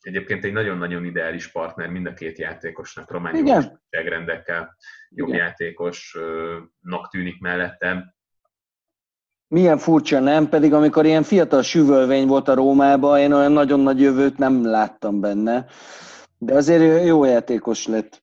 [0.00, 4.76] egyébként egy nagyon-nagyon ideális partner mind a két játékosnak, román rendekkel
[5.08, 5.40] jobb Igen.
[5.40, 8.14] játékosnak tűnik mellettem.
[9.48, 10.48] Milyen furcsa, nem?
[10.48, 15.20] Pedig amikor ilyen fiatal süvölvény volt a Rómában, én olyan nagyon nagy jövőt nem láttam
[15.20, 15.66] benne.
[16.42, 18.22] De azért jó játékos lett.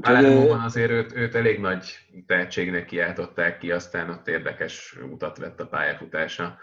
[0.00, 5.66] Palermo-ban azért őt, őt elég nagy tehetségnek kiáltották ki, aztán ott érdekes utat vett a
[5.66, 6.56] pályafutása.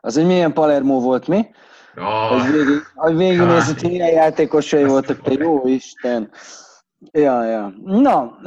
[0.00, 1.46] Az egy milyen Palermo volt, mi?
[1.96, 2.40] Oh.
[2.40, 6.30] Hogy végig, hogy végignézett, hogy milyen játékosai voltak, te jó Isten.
[7.12, 7.72] Ja, ja.
[7.84, 8.38] Na,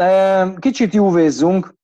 [0.60, 1.76] kicsit júvézzunk.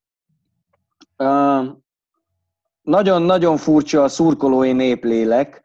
[2.81, 5.61] Nagyon-nagyon furcsa a szurkolói néplélek.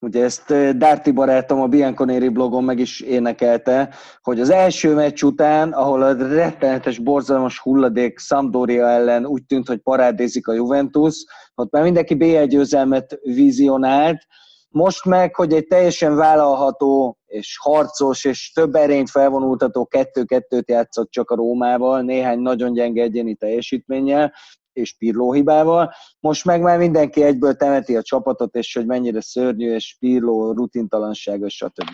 [0.00, 5.72] Ugye ezt Dárti barátom a Bianconeri blogon meg is énekelte, hogy az első meccs után,
[5.72, 11.24] ahol a rettenetes, borzalmas hulladék Sampdoria ellen úgy tűnt, hogy parádézik a Juventus,
[11.54, 14.26] ott már mindenki B1 győzelmet vizionált,
[14.68, 21.30] Most meg, hogy egy teljesen vállalható és harcos és több erényt felvonultató kettő-kettőt játszott csak
[21.30, 24.32] a Rómával, néhány nagyon gyenge egyéni teljesítménnyel,
[24.78, 25.92] és Pirló hibával.
[26.20, 31.54] Most meg már mindenki egyből temeti a csapatot, és hogy mennyire szörnyű, és Pirló rutintalanságos,
[31.54, 31.88] stb.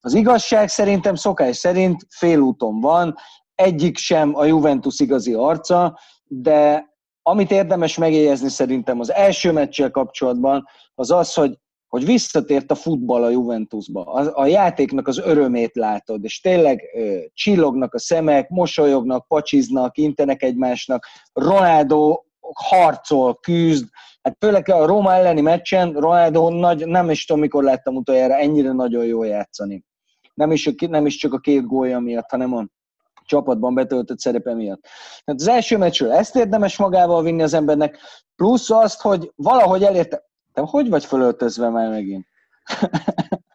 [0.00, 3.14] Az igazság szerintem szokás szerint félúton van,
[3.54, 10.68] egyik sem a Juventus igazi arca, de amit érdemes megjegyezni szerintem az első meccsel kapcsolatban,
[10.94, 11.58] az az, hogy
[11.94, 14.04] hogy visszatért a futball a Juventusba.
[14.04, 20.42] A, a játéknak az örömét látod, és tényleg ö, csillognak a szemek, mosolyognak, pacsiznak, intenek
[20.42, 21.06] egymásnak.
[21.32, 22.22] Ronaldo
[22.54, 23.88] harcol, küzd.
[24.22, 28.72] Hát főleg a Róma elleni meccsen Ronaldo nagy, nem is tudom, mikor láttam utoljára ennyire
[28.72, 29.84] nagyon jól játszani.
[30.34, 32.66] Nem is, nem is csak a két gólya miatt, hanem a
[33.24, 34.82] csapatban betöltött szerepe miatt.
[35.24, 37.98] Tehát az első meccsről ezt érdemes magával vinni az embernek,
[38.36, 42.26] plusz azt, hogy valahogy elérte, te hogy vagy fölöltözve már megint?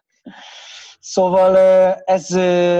[1.00, 1.56] szóval
[2.04, 2.34] ez,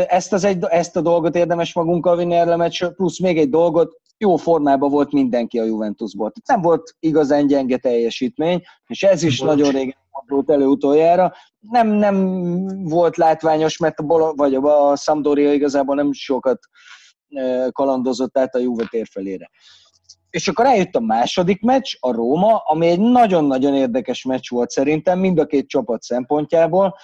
[0.06, 3.50] ezt, az egy, ezt a dolgot érdemes magunkkal vinni erre a meccsről, plusz még egy
[3.50, 6.32] dolgot, jó formában volt mindenki a Juventusból.
[6.46, 9.48] Nem volt igazán gyenge teljesítmény, és ez is Bocs.
[9.48, 11.32] nagyon régen fordult elő utoljára.
[11.60, 16.58] Nem, nem volt látványos, mert a, Bolo, vagy a Sampdoria igazából nem sokat
[17.72, 19.50] kalandozott át a Juve térfelére.
[20.30, 25.18] És akkor eljött a második meccs, a Róma, ami egy nagyon-nagyon érdekes meccs volt szerintem
[25.18, 26.96] mind a két csapat szempontjából,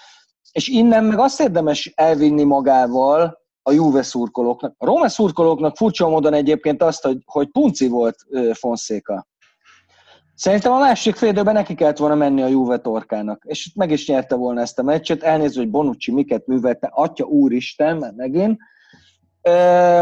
[0.52, 4.74] és innen meg azt érdemes elvinni magával a Juve szurkolóknak.
[4.78, 8.16] A Róma szurkolóknak furcsa módon egyébként azt, hogy, hogy punci volt
[8.52, 9.26] Fonszéka.
[10.34, 14.34] Szerintem a másik félidőben neki kellett volna menni a Juve torkának, és meg is nyerte
[14.34, 18.58] volna ezt a meccset, elnéző, hogy Bonucci miket művelte, atya úristen, mert megint,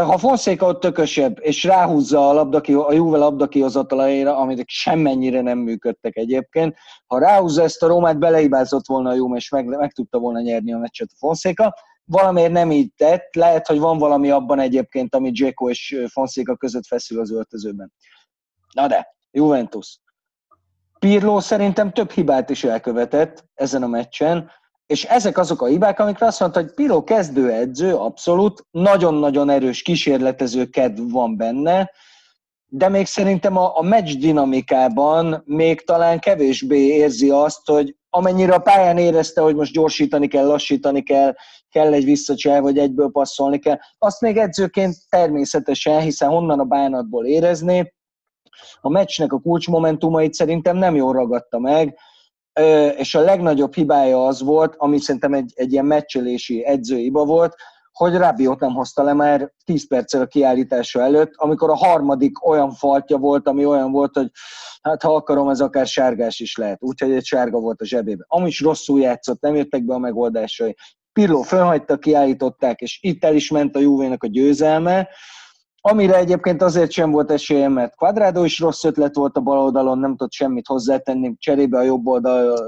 [0.05, 6.15] ha Fonszéka ott tökösebb, és ráhúzza a, labdaki, a Juve labdakihozatalaira, amit semmennyire nem működtek
[6.15, 6.75] egyébként,
[7.07, 10.73] ha ráhúzza ezt a Rómát, beleibázott volna a Juve, és meg, meg tudta volna nyerni
[10.73, 11.75] a meccset a Fonszéka.
[12.05, 16.85] Valamiért nem így tett, lehet, hogy van valami abban egyébként, ami Dzeko és Fonszéka között
[16.85, 17.93] feszül az öltözőben.
[18.73, 19.99] Na de, Juventus.
[20.99, 24.51] Pirlo szerintem több hibát is elkövetett ezen a meccsen,
[24.87, 30.65] és ezek azok a hibák, amikre azt mondta, hogy Pirlo kezdőedző, abszolút, nagyon-nagyon erős kísérletező
[30.65, 31.91] kedv van benne,
[32.67, 38.59] de még szerintem a, a meccs dinamikában még talán kevésbé érzi azt, hogy amennyire a
[38.59, 41.35] pályán érezte, hogy most gyorsítani kell, lassítani kell,
[41.69, 47.25] kell egy visszacsel, vagy egyből passzolni kell, azt még edzőként természetesen, hiszen honnan a bánatból
[47.25, 47.93] érezni,
[48.81, 51.97] a meccsnek a kulcsmomentumait szerintem nem jól ragadta meg,
[52.97, 57.55] és a legnagyobb hibája az volt, ami szerintem egy, egy ilyen meccselési edzőiba volt,
[57.91, 62.71] hogy Rabiot nem hozta le már 10 perccel a kiállítása előtt, amikor a harmadik olyan
[62.71, 64.31] faltja volt, ami olyan volt, hogy
[64.81, 66.83] hát ha akarom, ez akár sárgás is lehet.
[66.83, 68.25] Úgyhogy egy sárga volt a zsebében.
[68.27, 70.75] Ami is rosszul játszott, nem jöttek be a megoldásai.
[71.13, 75.07] Pirlo fölhagyta, kiállították, és itt el is ment a Juvénak a győzelme,
[75.87, 79.99] Amire egyébként azért sem volt esélye, mert Quadrado is rossz ötlet volt a bal oldalon,
[79.99, 82.59] nem tudott semmit hozzátenni, cserébe a jobb oldal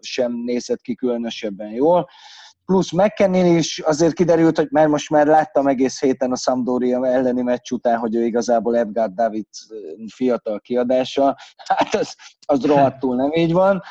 [0.00, 2.08] sem nézett ki különösebben jól.
[2.64, 7.42] Plusz McKennin is azért kiderült, hogy mert most már láttam egész héten a Sampdoria elleni
[7.42, 9.46] meccs után, hogy ő igazából Edgar David
[10.14, 11.36] fiatal kiadása.
[11.56, 12.14] Hát az,
[12.46, 13.82] az rohadtul nem így van.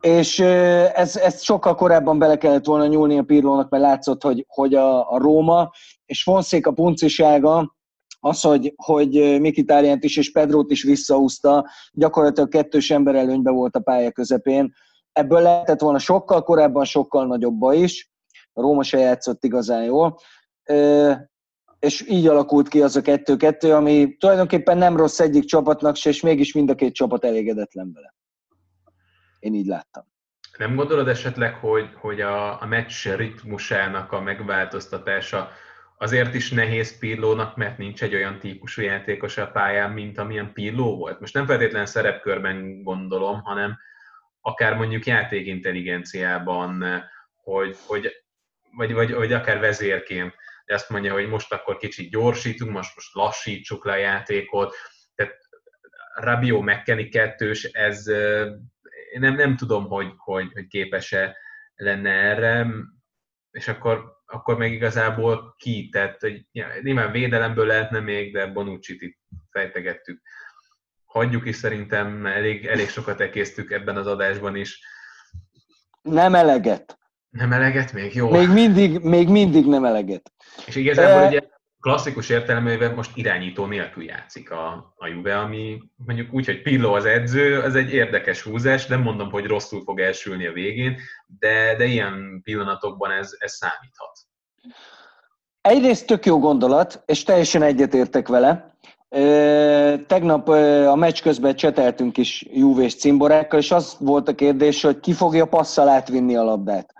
[0.00, 4.74] És ez, ezt sokkal korábban bele kellett volna nyúlni a Pirlónak, mert látszott, hogy, hogy
[4.74, 5.70] a, a Róma
[6.06, 7.76] és Fonszék a puncisága,
[8.20, 13.80] az, hogy, hogy Mikitáriánt is és Pedrót is visszaúzta, gyakorlatilag kettős ember előnybe volt a
[13.80, 14.74] pálya közepén.
[15.12, 18.10] Ebből lehetett volna sokkal korábban, sokkal nagyobba is.
[18.52, 20.18] A Róma se játszott igazán jól.
[21.78, 26.20] És így alakult ki az a kettő-kettő, ami tulajdonképpen nem rossz egyik csapatnak se, és
[26.20, 28.14] mégis mind a két csapat elégedetlen vele.
[29.38, 30.04] Én így láttam.
[30.58, 35.48] Nem gondolod esetleg, hogy, hogy a, a meccs ritmusának a megváltoztatása
[35.98, 40.96] azért is nehéz Pirlónak, mert nincs egy olyan típusú játékos a pályán, mint amilyen Pirló
[40.96, 41.20] volt.
[41.20, 43.78] Most nem feltétlenül szerepkörben gondolom, hanem
[44.40, 46.84] akár mondjuk játékintelligenciában,
[47.34, 48.12] hogy, hogy
[48.76, 50.34] vagy, vagy, vagy akár vezérként,
[50.64, 54.74] de azt mondja, hogy most akkor kicsit gyorsítunk, most, most lassítsuk le a játékot.
[55.14, 55.34] Tehát
[56.14, 58.04] Rabio McKenny kettős, ez
[59.12, 61.36] nem, nem tudom, hogy, hogy, hogy képes-e
[61.74, 62.66] lenne erre,
[63.50, 69.02] és akkor akkor meg igazából ki, tehát hogy ja, nyilván védelemből lehetne még, de Bonucci-t
[69.02, 69.18] itt
[69.50, 70.20] fejtegettük.
[71.04, 74.80] Hagyjuk is szerintem, elég, elég sokat ekésztük ebben az adásban is.
[76.02, 76.98] Nem eleget.
[77.28, 78.14] Nem eleget még?
[78.14, 78.30] Jó.
[78.30, 80.32] Még mindig, még mindig nem eleget.
[80.66, 81.26] És igazából De...
[81.26, 81.40] ugye
[81.80, 87.04] klasszikus értelemben most irányító nélkül játszik a, a Juve, ami mondjuk úgy, hogy Pillo az
[87.04, 90.98] edző, az egy érdekes húzás, nem mondom, hogy rosszul fog elsülni a végén,
[91.38, 94.18] de, de ilyen pillanatokban ez, ez számíthat.
[95.60, 98.76] Egyrészt tök jó gondolat, és teljesen egyetértek vele.
[100.06, 100.48] Tegnap
[100.88, 105.46] a meccs közben cseteltünk is Juve-s cimborákkal, és az volt a kérdés, hogy ki fogja
[105.46, 106.97] passzal átvinni a labdát.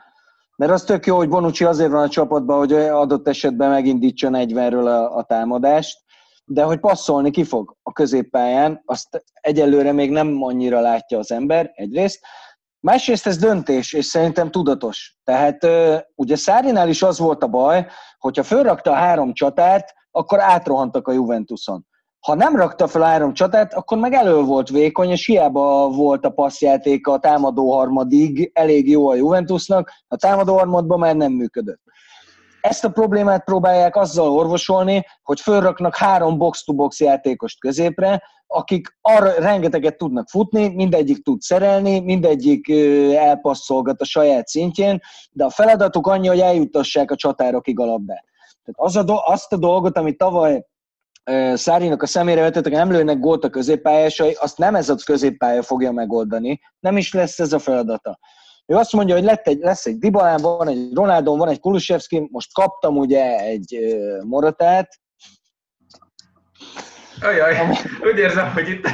[0.58, 4.84] Mert az tök jó, hogy Bonucci azért van a csapatban, hogy adott esetben megindítsa 40-ről
[4.84, 5.98] a, a támadást,
[6.44, 11.70] de hogy passzolni ki fog a középpályán, azt egyelőre még nem annyira látja az ember,
[11.74, 12.20] egyrészt.
[12.80, 15.18] Másrészt ez döntés, és szerintem tudatos.
[15.24, 15.66] Tehát
[16.14, 17.86] ugye Szárinál is az volt a baj,
[18.18, 21.86] hogyha fölrakta a három csatát, akkor átrohantak a Juventuson.
[22.20, 26.30] Ha nem rakta fel három csatát, akkor meg elő volt vékony, és hiába volt a
[26.30, 31.80] passzjáték a támadó harmadig elég jó a Juventusnak, a támadó harmadban már nem működött.
[32.60, 39.96] Ezt a problémát próbálják azzal orvosolni, hogy fölraknak három box-to-box játékost középre, akik arra rengeteget
[39.96, 42.70] tudnak futni, mindegyik tud szerelni, mindegyik
[43.14, 45.00] elpasszolgat a saját szintjén,
[45.30, 48.24] de a feladatuk annyi, hogy eljuttassák a csatárokig a labdát.
[48.64, 50.66] Tehát az a do- azt a dolgot, amit tavaly
[51.54, 55.92] Szárinak a szemére vetettek, nem lőnek gólt a középpályásai, azt nem ez a középpálya fogja
[55.92, 58.18] megoldani, nem is lesz ez a feladata.
[58.66, 62.28] Ő azt mondja, hogy lett egy, lesz egy Dibalán, van egy Ronaldo, van egy Kulusevski,
[62.30, 64.88] most kaptam ugye egy Moratát,
[67.20, 67.56] Ajaj,
[68.12, 68.88] úgy érzem, hogy itt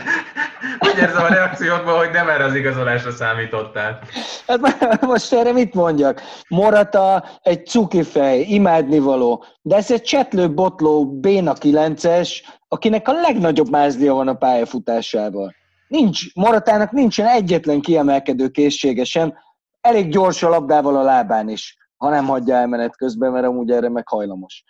[0.80, 4.00] úgy érzem a reakciókban, hogy nem erre az igazolásra számítottál.
[4.46, 6.22] Hát most erre mit mondjak?
[6.48, 14.14] Morata egy cukifej, imádnivaló, de ez egy csetlő, botló, béna kilences, akinek a legnagyobb mázdia
[14.14, 15.54] van a pályafutásával.
[15.88, 19.34] Nincs, Moratának nincsen egyetlen kiemelkedő készsége sem,
[19.80, 23.88] elég gyors a labdával a lábán is, ha nem hagyja elmenet közben, mert amúgy erre
[23.88, 24.64] meg hajlamos.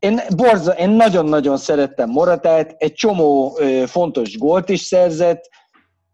[0.00, 5.48] Én, borza, én nagyon-nagyon szerettem Moratát, egy csomó fontos gólt is szerzett,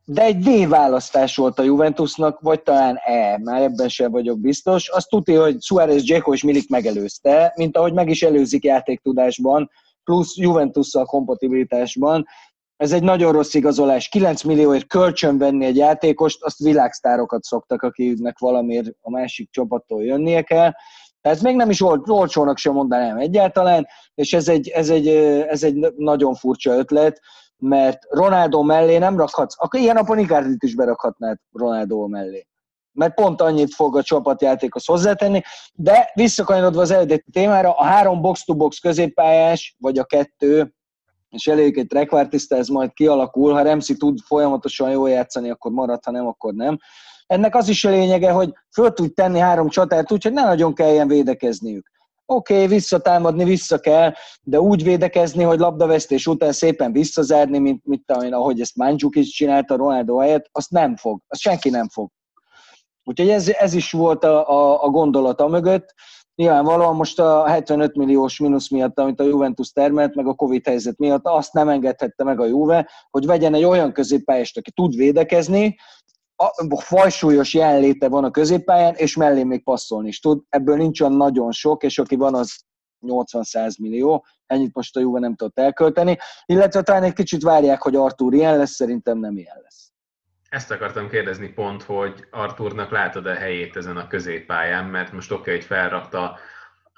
[0.05, 4.89] de egy D választás volt a Juventusnak, vagy talán E, már ebben sem vagyok biztos.
[4.89, 9.71] Azt tudja, hogy Suárez, Dzeko és Milik megelőzte, mint ahogy meg is előzik játéktudásban,
[10.05, 12.27] plusz Juventusszal kompatibilitásban.
[12.77, 14.09] Ez egy nagyon rossz igazolás.
[14.09, 20.43] 9 millióért kölcsön venni egy játékost, azt világsztárokat szoktak, akinek valamiért a másik csapattól jönnie
[20.43, 20.71] kell.
[21.27, 25.09] Tehát még nem is ol, olcsónak sem mondanám egyáltalán, és ez egy, ez, egy,
[25.49, 27.21] ez egy nagyon furcsa ötlet,
[27.57, 32.47] mert Ronaldo mellé nem rakhatsz, akkor ilyen napon Icardit is berakhatnád Ronaldo mellé.
[32.93, 35.43] Mert pont annyit fog a csapatjátékhoz hozzátenni,
[35.75, 40.75] de visszakanyarodva az eredeti témára, a három box-to-box középpályás, vagy a kettő,
[41.29, 46.05] és elég egy trekvártiszta, ez majd kialakul, ha Remszi tud folyamatosan jól játszani, akkor marad,
[46.05, 46.79] ha nem, akkor nem.
[47.27, 50.75] Ennek az is a lényege, hogy föl tud tenni három csatárt úgy, hogy ne nagyon
[50.75, 51.91] kelljen védekezniük.
[52.27, 54.13] Oké, okay, visszatámadni vissza kell,
[54.43, 59.77] de úgy védekezni, hogy labdavesztés után szépen visszazárni, mint, mint ahogy ezt Mancsuk is csinálta
[59.77, 62.11] Ronaldo helyett, azt nem fog, azt senki nem fog.
[63.05, 65.95] Úgyhogy ez, ez is volt a, a, a gondolata mögött.
[66.35, 70.99] Nyilvánvalóan most a 75 milliós mínusz miatt, amit a Juventus termelt, meg a Covid helyzet
[70.99, 75.77] miatt azt nem engedhette meg a Juve, hogy vegyen egy olyan középpályást, aki tud védekezni,
[76.37, 80.43] a fajsúlyos jelenléte van a középpályán, és mellé még passzolni is tud.
[80.49, 82.65] Ebből nincs olyan nagyon sok, és aki van, az
[83.07, 84.27] 80-100 millió.
[84.47, 86.19] Ennyit most a Juve nem tudott elkölteni.
[86.47, 89.91] Illetve talán egy kicsit várják, hogy Artur ilyen lesz, szerintem nem ilyen lesz.
[90.49, 95.41] Ezt akartam kérdezni pont, hogy Arturnak látod a helyét ezen a középpályán, mert most oké,
[95.41, 96.39] okay, hogy felrakta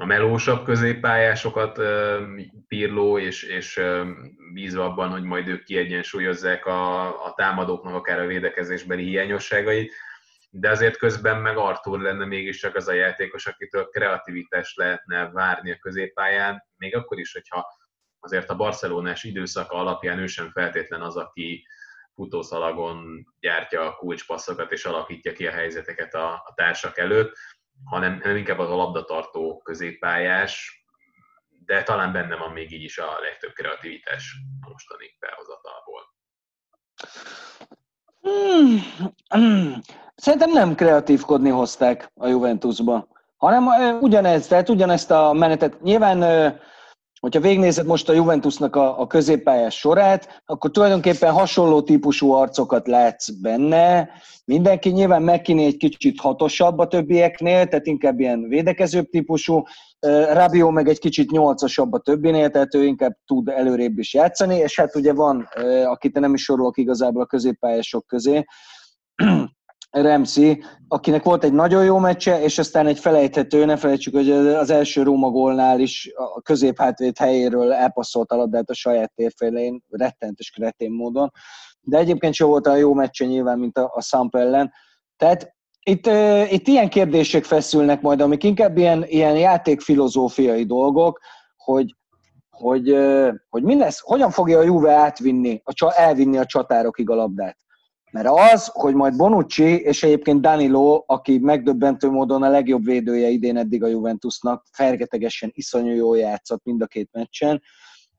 [0.01, 1.80] a melósabb középpályásokat
[2.68, 3.80] Pirló, és, és
[4.53, 9.94] bízva abban, hogy majd ők kiegyensúlyozzák a, a támadóknak akár a védekezésbeli hiányosságait,
[10.51, 15.78] de azért közben meg Artur lenne mégiscsak az a játékos, akitől kreativitást lehetne várni a
[15.80, 17.66] középpályán, még akkor is, hogyha
[18.20, 21.66] azért a barcelonás időszaka alapján ő sem feltétlen az, aki
[22.14, 27.36] futószalagon gyártja a kulcspasszokat és alakítja ki a helyzeteket a, a társak előtt,
[27.85, 30.85] hanem, hanem inkább az a labdatartó középpályás,
[31.66, 36.16] de talán benne van még így is a legtöbb kreativitás a mostani felhozatalból.
[38.20, 38.83] Hmm,
[39.29, 39.81] hmm.
[40.14, 43.66] Szerintem nem kreatívkodni hozták a Juventusba, hanem
[44.01, 45.81] ugyanez, tehát ugyanezt a menetet.
[45.81, 46.18] Nyilván
[47.21, 53.29] hogyha végnézed most a Juventusnak a, a középpályás sorát, akkor tulajdonképpen hasonló típusú arcokat látsz
[53.29, 54.11] benne.
[54.45, 59.62] Mindenki nyilván megkiné egy kicsit hatosabb a többieknél, tehát inkább ilyen védekezőbb típusú.
[60.33, 64.77] Rabio meg egy kicsit nyolcasabb a többinél, tehát ő inkább tud előrébb is játszani, és
[64.77, 65.49] hát ugye van,
[65.85, 68.45] akit nem is sorolok igazából a középpályások közé,
[69.91, 74.70] Remzi, akinek volt egy nagyon jó meccse, és aztán egy felejthető, ne felejtsük, hogy az
[74.70, 80.91] első Róma gólnál is a középhátvéd helyéről elpasszolt a labdát a saját térfélén, rettentes kretén
[80.91, 81.32] módon,
[81.80, 84.72] de egyébként sem volt a jó meccse nyilván, mint a, a Samp ellen.
[85.16, 86.07] Tehát itt,
[86.51, 91.20] itt ilyen kérdések feszülnek majd, amik inkább ilyen, ilyen játékfilozófiai dolgok,
[91.57, 91.97] hogy,
[92.51, 92.97] hogy,
[93.49, 97.57] hogy mi lesz, hogyan fogja a Juve átvinni, a, elvinni a csatárokig a labdát.
[98.11, 103.57] Mert az, hogy majd Bonucci és egyébként Danilo, aki megdöbbentő módon a legjobb védője idén
[103.57, 107.63] eddig a Juventusnak, fergetegesen iszonyú jól játszott mind a két meccsen,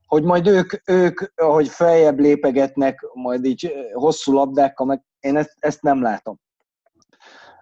[0.06, 5.82] hogy majd ők, ők ahogy feljebb lépegetnek, majd így hosszú labdákkal, meg én ezt, ezt
[5.82, 6.40] nem látom.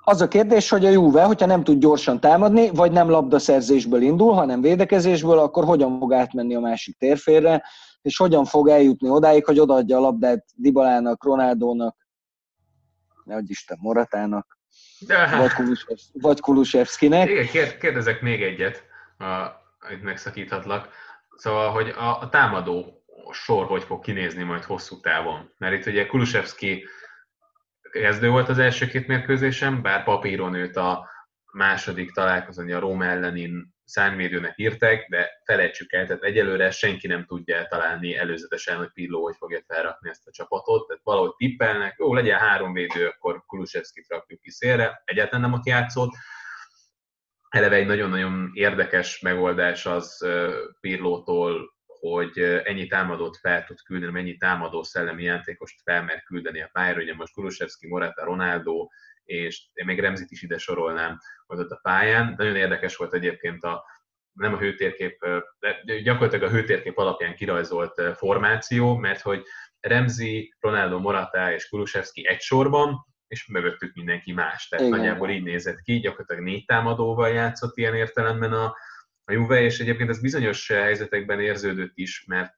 [0.04, 4.34] Az a kérdés, hogy a Juve, hogyha nem tud gyorsan támadni, vagy nem labdaszerzésből indul,
[4.34, 7.64] hanem védekezésből, akkor hogyan fog átmenni a másik térférre,
[8.02, 12.07] és hogyan fog eljutni odáig, hogy odaadja a labdát Dibalának, Ronaldónak,
[13.28, 14.58] nehogy Isten Moratának,
[15.38, 17.30] vagy, Kulusevsz, vagy Kulusevszkinek.
[17.30, 18.84] Igen, kérdezek még egyet,
[19.90, 20.90] itt megszakíthatlak.
[21.36, 25.54] Szóval, hogy a, a támadó sor hogy fog kinézni majd hosszú távon.
[25.58, 26.86] Mert itt ugye Kulusevski
[27.92, 31.10] kezdő volt az első két mérkőzésen, bár papíron őt a
[31.52, 37.56] második találkozón a Róma ellenin szárnyvédőnek írták, de felejtsük el, tehát egyelőre senki nem tudja
[37.56, 42.40] eltalálni előzetesen, hogy Pilló hogy fogja felrakni ezt a csapatot, tehát valahogy tippelnek, jó, legyen
[42.40, 46.12] három védő, akkor Kulusevskit rakjuk ki szélre, egyáltalán nem ott játszott.
[47.50, 50.28] Eleve egy nagyon-nagyon érdekes megoldás az
[50.80, 57.02] Pirlótól, hogy ennyi támadót fel tud küldeni, mennyi támadó szellemi játékost felmer küldeni a pályára.
[57.02, 58.88] Ugye most Kulusevski, Morata, Ronaldo,
[59.28, 62.34] és én még Remzit is ide sorolnám, hogy ott a pályán.
[62.38, 63.86] Nagyon érdekes volt egyébként a,
[64.32, 65.26] nem a hőtérkép,
[65.60, 69.44] de gyakorlatilag a hőtérkép alapján kirajzolt formáció, mert hogy
[69.80, 74.68] Remzi, Ronaldo, Morata és Kulusevski egy sorban, és mögöttük mindenki más.
[74.68, 74.98] Tehát Igen.
[74.98, 78.76] nagyjából így nézett ki, gyakorlatilag négy támadóval játszott ilyen értelemben a,
[79.24, 82.56] a Juve, és egyébként ez bizonyos helyzetekben érződött is, mert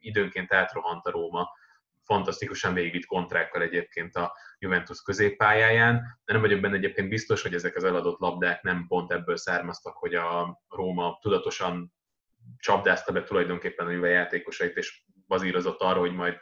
[0.00, 1.48] időnként átrohant a Róma
[2.12, 5.94] fantasztikusan végigvitt kontrákkal egyébként a Juventus középpályáján,
[6.24, 9.96] de nem vagyok benne egyébként biztos, hogy ezek az eladott labdák nem pont ebből származtak,
[9.96, 11.92] hogy a Róma tudatosan
[12.58, 16.36] csapdázta be tulajdonképpen a Juve játékosait, és bazírozott arra, hogy majd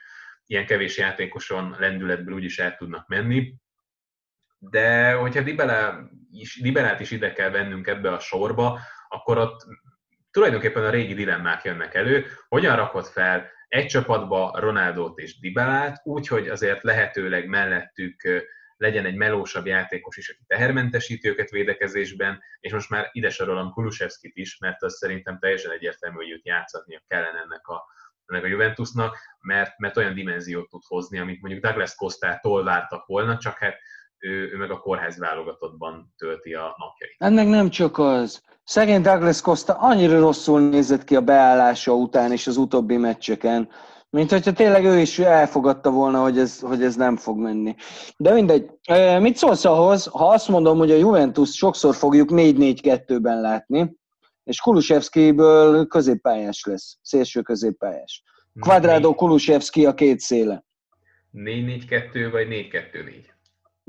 [0.47, 3.55] ilyen kevés játékoson lendületből úgyis el tudnak menni.
[4.59, 9.67] De hogyha Dybala is, Dybalát is ide kell vennünk ebbe a sorba, akkor ott
[10.31, 16.49] tulajdonképpen a régi dilemmák jönnek elő, hogyan rakod fel egy csapatba Ronaldót és Dybelát, úgyhogy
[16.49, 18.45] azért lehetőleg mellettük
[18.77, 24.37] legyen egy melósabb játékos is, aki tehermentesíti őket védekezésben, és most már ide sorolom Kulusevskit
[24.37, 27.85] is, mert az szerintem teljesen egyértelmű, hogy őt játszatnia kellene ennek a,
[28.27, 33.39] ennek a Juventusnak, mert, mert olyan dimenziót tud hozni, amit mondjuk Douglas Costa-tól vártak volna,
[33.39, 33.79] csak hát
[34.21, 37.15] ő, ő meg a kórház válogatottban tölti a napjait.
[37.19, 38.43] Ennek nem csak az.
[38.65, 43.69] Szegény Douglas Costa annyira rosszul nézett ki a beállása után és az utóbbi meccseken,
[44.11, 47.75] mint hogyha tényleg ő is elfogadta volna, hogy ez, hogy ez nem fog menni.
[48.17, 48.71] De mindegy.
[49.21, 53.99] Mit szólsz ahhoz, ha azt mondom, hogy a Juventus sokszor fogjuk 4-4-2-ben látni,
[54.45, 58.23] és Kulusevskiből középpályás lesz, szélső középpályás.
[58.61, 60.65] Quadrado Kulusevski a két széle.
[61.35, 63.39] 4-4-2 vagy 4-2-4?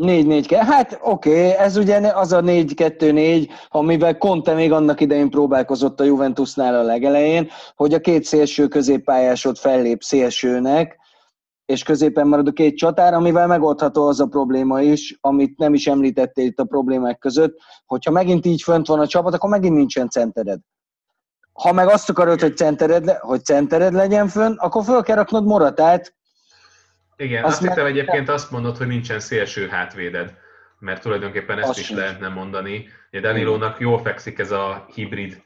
[0.02, 6.00] 4-4, hát oké, okay, ez ugye az a 4-2-4, amivel Conte még annak idején próbálkozott
[6.00, 11.00] a Juventusnál a legelején, hogy a két szélső középpályásod fellép szélsőnek,
[11.66, 15.88] és középen marad a két csatár, amivel megoldható az a probléma is, amit nem is
[15.88, 20.10] említettél itt a problémák között, hogyha megint így fönt van a csapat, akkor megint nincsen
[20.10, 20.60] centered.
[21.54, 26.14] Ha meg azt akarod, hogy centered, hogy centered legyen fönn, akkor föl kell raknod Moratát,
[27.22, 30.38] igen, azt, azt hittem egyébként azt mondod, hogy nincsen szélső hátvéded,
[30.80, 32.90] mert tulajdonképpen ezt azt is lehetne mondani.
[33.12, 35.42] Ugye Danilónak jól fekszik ez a hibrid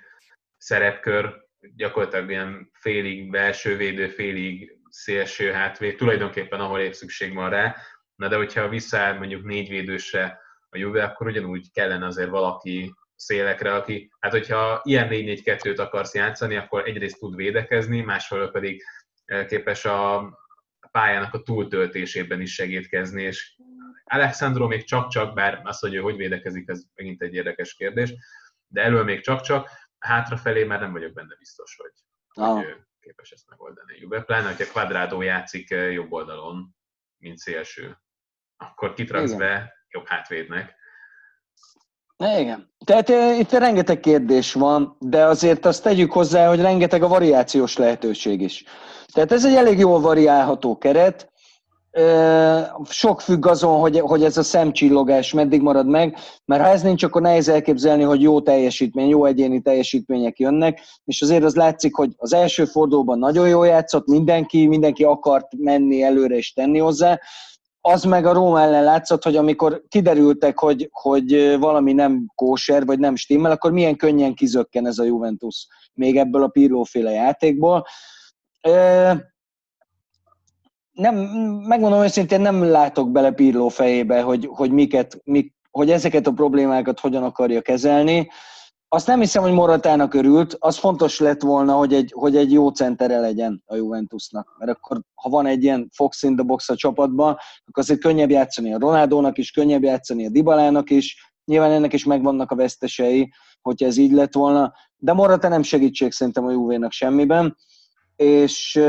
[0.57, 1.43] szerepkör,
[1.75, 7.75] gyakorlatilag ilyen félig belső védő, félig szélső hátvéd, tulajdonképpen ahol épp szükség van rá.
[8.15, 13.73] Na de hogyha visszaáll mondjuk négy védősre a Juve, akkor ugyanúgy kellene azért valaki szélekre,
[13.73, 18.83] aki, hát hogyha ilyen 4-4-2-t akarsz játszani, akkor egyrészt tud védekezni, másfelől pedig
[19.25, 20.29] eh, képes a
[20.95, 23.55] pályának a túltöltésében is segítkezni, és
[24.03, 28.13] Alexandro még csak-csak, bár azt, hogy ő hogy védekezik, ez megint egy érdekes kérdés,
[28.67, 31.91] de elől még csak-csak, hátrafelé már nem vagyok benne biztos, hogy,
[32.43, 32.55] ah.
[32.55, 34.21] hogy ő képes ezt megoldani Juve.
[34.21, 36.75] Pláne, hogyha Quadrado játszik eh, jobb oldalon,
[37.17, 37.97] mint szélső,
[38.57, 40.74] akkor kitraksz be jobb hátvédnek.
[42.17, 42.69] Igen.
[42.85, 47.77] Tehát eh, itt rengeteg kérdés van, de azért azt tegyük hozzá, hogy rengeteg a variációs
[47.77, 48.63] lehetőség is.
[49.13, 51.33] Tehát ez egy elég jól variálható keret.
[52.89, 57.03] sok függ azon, hogy, hogy ez a szemcsillogás meddig marad meg, mert ha ez nincs,
[57.03, 62.13] akkor nehéz elképzelni, hogy jó teljesítmény, jó egyéni teljesítmények jönnek, és azért az látszik, hogy
[62.17, 67.19] az első fordulóban nagyon jól játszott mindenki, mindenki akart menni előre és tenni hozzá,
[67.87, 72.99] az meg a Róma ellen látszott, hogy amikor kiderültek, hogy, hogy valami nem kóser, vagy
[72.99, 77.85] nem stimmel, akkor milyen könnyen kizökken ez a Juventus még ebből a Pirlo-féle játékból
[80.91, 81.15] nem,
[81.67, 86.99] megmondom őszintén, nem látok bele Pirló fejébe, hogy, hogy, miket, mik, hogy ezeket a problémákat
[86.99, 88.29] hogyan akarja kezelni.
[88.87, 92.69] Azt nem hiszem, hogy Moratának örült, az fontos lett volna, hogy egy, hogy egy jó
[92.69, 94.55] centere legyen a Juventusnak.
[94.57, 97.29] Mert akkor, ha van egy ilyen Fox in the box a csapatban,
[97.65, 102.05] akkor azért könnyebb játszani a Ronaldónak is, könnyebb játszani a Dibalának is, nyilván ennek is
[102.05, 103.31] megvannak a vesztesei,
[103.61, 107.57] hogyha ez így lett volna, de Morata nem segítség szerintem a Juvénak semmiben,
[108.15, 108.79] és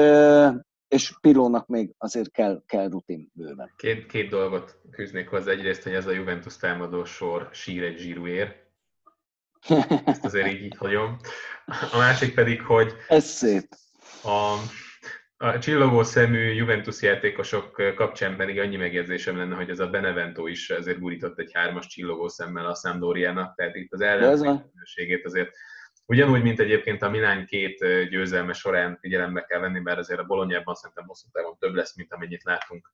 [0.88, 3.72] és Pilónak még azért kell, kell rutin bőven.
[3.76, 5.51] Két, két dolgot küzdnék hozzá.
[5.51, 8.65] Egyrészt, hogy ez a Juventus támadó sor sír egy zsíruér.
[10.04, 11.16] Ezt azért így, így hagyom.
[11.92, 13.64] A másik pedig, hogy ez szép.
[14.22, 14.54] A,
[15.36, 20.70] a csillogó szemű Juventus játékosok kapcsán pedig annyi megjegyzésem lenne, hogy ez a Benevento is
[20.70, 25.50] azért gurított egy hármas csillogó szemmel a Sampdoriának, tehát itt az ellenségét azért
[26.08, 30.74] Ugyanúgy, mint egyébként a Milán két győzelme során figyelembe kell venni, mert azért a Bolonyában
[30.74, 32.90] szerintem hosszú távon több lesz, mint amennyit látunk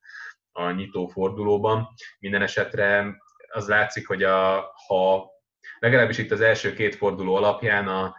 [0.52, 1.88] a nyitó fordulóban.
[2.18, 3.16] Minden esetre
[3.48, 5.31] az látszik, hogy a, ha
[5.82, 8.14] legalábbis itt az első két forduló alapján, a,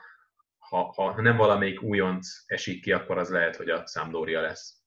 [0.57, 4.77] ha, ha nem valamelyik újonc esik ki, akkor az lehet, hogy a Sampdoria lesz.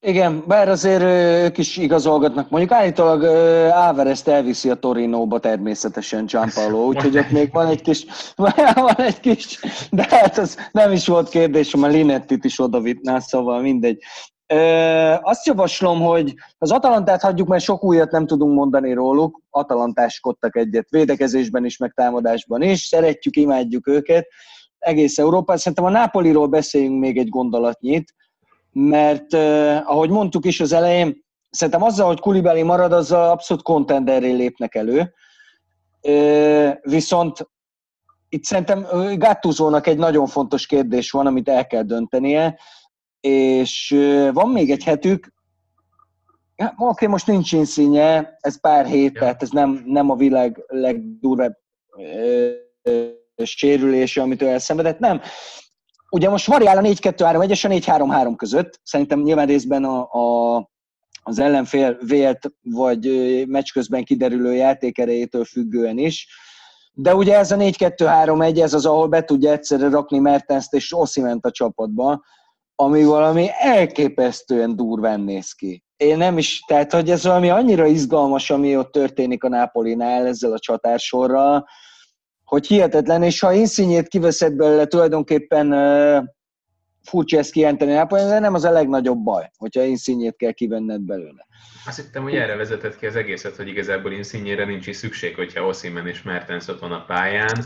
[0.00, 1.02] Igen, bár azért
[1.44, 2.50] ők is igazolgatnak.
[2.50, 3.24] Mondjuk állítólag
[3.72, 8.06] Áverezt elviszi a Torinóba természetesen Gianpaolo, úgyhogy ott még van egy kis,
[8.74, 9.58] van egy kis,
[9.90, 14.02] de hát az nem is volt kérdés, a Linettit is odavitná, szóval mindegy.
[15.22, 19.40] Azt javaslom, hogy az Atalantát hagyjuk, mert sok újat nem tudunk mondani róluk.
[19.50, 22.80] Atalantáskodtak egyet védekezésben is, meg támadásban is.
[22.80, 24.26] Szeretjük, imádjuk őket.
[24.78, 25.58] Egész Európát.
[25.58, 28.14] Szerintem a Nápoliról beszéljünk még egy gondolatnyit
[28.72, 29.34] mert
[29.84, 35.14] ahogy mondtuk is az elején, szerintem azzal, hogy Kulibeli marad, azzal abszolút kontenderré lépnek elő.
[36.82, 37.50] Viszont
[38.28, 38.86] itt szerintem
[39.16, 42.58] Gattuzónak egy nagyon fontos kérdés van, amit el kell döntenie,
[43.28, 43.96] és
[44.32, 45.32] van még egy hetük,
[46.56, 49.20] ja, oké, most nincs inszínje, ez pár hét, ja.
[49.20, 51.58] tehát ez nem, nem a világ legdurvább
[53.44, 55.20] sérülése, amit ő elszenvedett, nem.
[56.10, 58.80] Ugye most variál a 4-2-3-1 és a 4-3-3 között.
[58.82, 60.56] Szerintem nyilván részben a, a,
[61.22, 63.06] az ellenfél vélt vagy
[63.48, 66.28] meccs közben kiderülő játékerejétől függően is.
[66.92, 71.46] De ugye ez a 4-2-3-1, ez az, ahol be tudja egyszerre rakni Mertenszt és Osziment
[71.46, 72.22] a csapatba,
[72.74, 75.82] ami valami elképesztően durván néz ki.
[75.96, 80.52] Én nem is, tehát hogy ez valami annyira izgalmas, ami ott történik a Napolinál ezzel
[80.52, 81.66] a csatársorral,
[82.44, 86.24] hogy hihetetlen, és ha Insigne-t kiveszed belőle, tulajdonképpen uh,
[87.04, 91.46] furcsa ezt kijelenteni Nápoly, de nem az a legnagyobb baj, hogyha Insigne-t kell kivenned belőle.
[91.86, 95.66] Azt hittem, hogy erre vezetett ki az egészet, hogy igazából Insigne-re nincs is szükség, hogyha
[95.66, 97.64] Osimhen és Mertens ott van a pályán.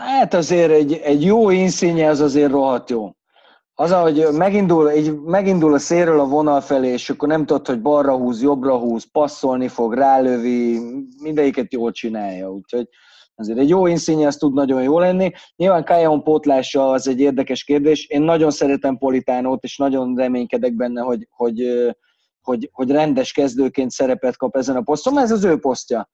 [0.00, 3.10] Hát azért egy, egy jó Insigne az azért rohadt jó.
[3.74, 7.82] Az, hogy megindul, egy, megindul a szélről a vonal felé, és akkor nem tudod, hogy
[7.82, 10.80] balra húz, jobbra húz, passzolni fog, rálövi,
[11.22, 12.52] mindegyiket jól csinálja.
[12.52, 12.88] Úgyhogy
[13.34, 15.32] azért egy jó inszínje, az tud nagyon jó lenni.
[15.56, 18.06] Nyilván Kajon pótlása az egy érdekes kérdés.
[18.06, 21.62] Én nagyon szeretem Politánót, és nagyon reménykedek benne, hogy, hogy,
[22.40, 26.08] hogy, hogy rendes kezdőként szerepet kap ezen a poszton, ez az ő posztja.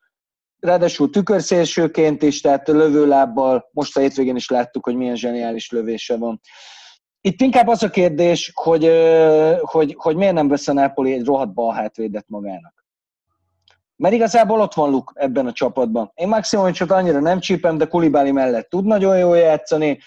[0.61, 6.41] Ráadásul tükörszélsőként is, tehát lövőlábbal, most a hétvégén is láttuk, hogy milyen zseniális lövése van.
[7.21, 8.91] Itt inkább az a kérdés, hogy,
[9.61, 12.81] hogy, hogy miért nem vesz a Napoli egy rohadt bal hátvédet magának.
[13.97, 16.13] Mert igazából ott van Luk ebben a csapatban.
[16.15, 19.99] Én Maximovicsot annyira nem csípem, de Kulibáli mellett tud nagyon jól játszani.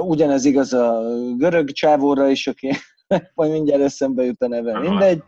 [0.00, 1.02] Ugyanez igaz a
[1.36, 2.70] görög csávóra is, aki
[3.34, 4.78] majd mindjárt eszembe jut a neve.
[4.78, 5.22] Mindegy.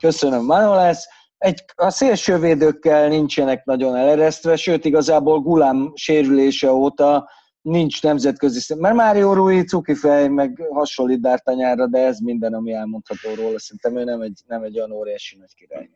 [0.00, 1.06] Köszönöm, Manolász.
[1.42, 7.28] Egy, a szélsővédőkkel nincsenek nagyon eleresztve, sőt igazából Gulám sérülése óta
[7.62, 8.80] nincs nemzetközi szint.
[8.80, 9.64] Mert Mário Rui
[9.94, 13.58] fej, meg hasonlít Dártanyára, de ez minden, ami elmondható róla.
[13.58, 15.90] Szerintem ő nem egy, nem egy olyan óriási nagy király.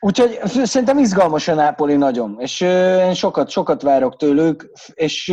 [0.00, 5.28] Úgyhogy szerintem izgalmas a Nápoli nagyon, és én sokat, sokat várok tőlük, és,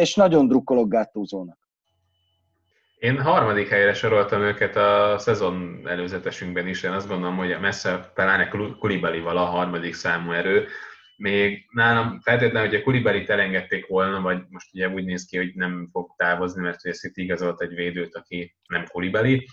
[0.00, 1.61] és nagyon drukkolok Gattuso-nak.
[3.02, 8.76] Én harmadik helyre soroltam őket a szezon előzetesünkben is, én azt gondolom, hogy messze talán
[8.78, 10.68] Kulibalival a harmadik számú erő,
[11.16, 15.54] még nálam feltétlenül, hogy a Kulibalit elengedték volna, vagy most ugye úgy néz ki, hogy
[15.54, 19.48] nem fog távozni, mert ugye City igazolt egy védőt, aki nem Kulibali.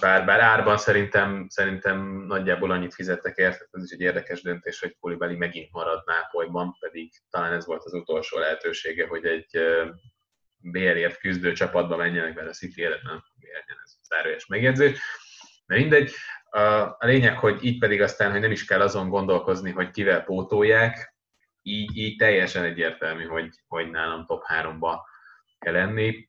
[0.00, 4.96] Bár, bár árban szerintem, szerintem nagyjából annyit fizettek érte, ez is egy érdekes döntés, hogy
[5.00, 9.58] Kulibali megint marad Nápolyban, pedig talán ez volt az utolsó lehetősége, hogy egy
[10.62, 13.22] BR-ért küzdő csapatba menjenek, mert a City élet nem
[13.84, 15.00] ez zárójes megjegyzés.
[15.66, 16.12] De mindegy,
[16.98, 21.14] a lényeg, hogy így pedig aztán, hogy nem is kell azon gondolkozni, hogy kivel pótolják,
[21.62, 24.98] így, így teljesen egyértelmű, hogy, hogy nálam top 3-ba
[25.58, 26.28] kell lenni.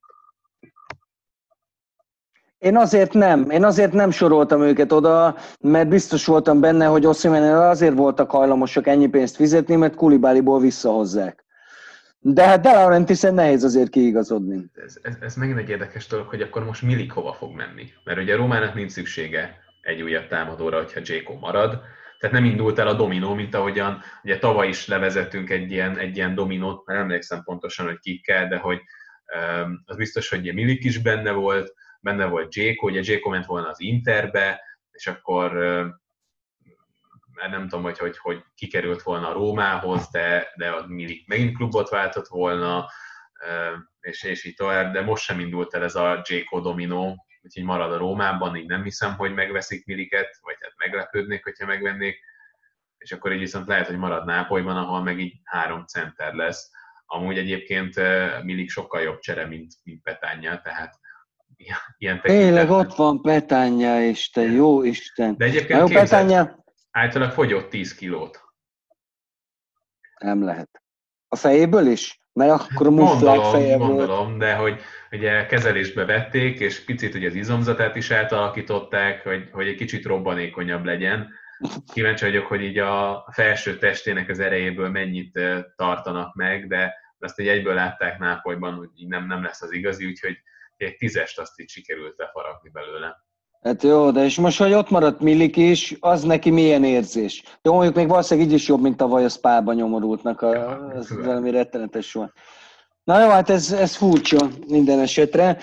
[2.57, 7.57] Én azért nem, én azért nem soroltam őket oda, mert biztos voltam benne, hogy Oszimenen
[7.57, 11.42] azért voltak hajlamosak ennyi pénzt fizetni, mert Kulibáliból visszahozzák.
[12.25, 14.65] De hát De Laurentisen nehéz azért kiigazodni.
[14.73, 17.91] Ez, ez, ez megint egy érdekes dolog, hogy akkor most Milik hova fog menni.
[18.03, 21.81] Mert ugye Rómának nincs szüksége egy újabb támadóra, hogyha Jéko marad.
[22.19, 26.15] Tehát nem indult el a dominó, mint ahogyan ugye tavaly is levezettünk egy ilyen, egy
[26.15, 28.81] ilyen dominót, mert emlékszem pontosan, hogy kikkel, de hogy
[29.65, 33.69] um, az biztos, hogy Milik is benne volt, benne volt Jéko, ugye Jéko ment volna
[33.69, 34.61] az Interbe,
[34.91, 36.01] és akkor um,
[37.33, 41.55] mert nem tudom, hogy, hogy, hogy kikerült volna a Rómához, de, de a Milik megint
[41.57, 42.89] klubot váltott volna,
[43.99, 47.91] és, és így tovább, de most sem indult el ez a Jéko dominó, úgyhogy marad
[47.91, 52.19] a Rómában, így nem hiszem, hogy megveszik Miliket, vagy hát meglepődnék, hogyha megvennék,
[52.97, 56.71] és akkor így viszont lehet, hogy marad Nápolyban, ahol meg így három center lesz.
[57.05, 57.95] Amúgy egyébként
[58.43, 60.99] Milik sokkal jobb csere, mint, mint Petánya, tehát
[61.97, 65.37] ilyen Tényleg ott van Petánya, Isten, jó Isten.
[65.37, 66.62] De egyébként jó, képzeld, Petánya...
[66.93, 68.41] általában fogyott 10 kilót.
[70.19, 70.81] Nem lehet.
[71.27, 72.21] A fejéből is?
[72.33, 74.81] Mert akkor a mufflák feje Gondolom, de hogy
[75.11, 80.85] ugye kezelésbe vették, és picit ugye az izomzatát is átalakították, hogy, hogy egy kicsit robbanékonyabb
[80.85, 81.29] legyen.
[81.93, 85.39] Kíváncsi vagyok, hogy így a felső testének az erejéből mennyit
[85.75, 90.05] tartanak meg, de azt egy egyből látták Nápolyban, hogy így nem, nem lesz az igazi,
[90.05, 90.37] úgyhogy
[90.77, 93.23] egy tízest azt így sikerült lefaragni belőle.
[93.63, 97.43] Hát jó, de és most, hogy ott maradt Milik is, az neki milyen érzés?
[97.61, 101.51] De mondjuk még valószínűleg így is jobb, mint tavaly a Spába nyomorultnak, a, az valami
[101.51, 102.31] rettenetes volt.
[103.03, 105.57] Na jó, hát ez, ez furcsa minden esetre.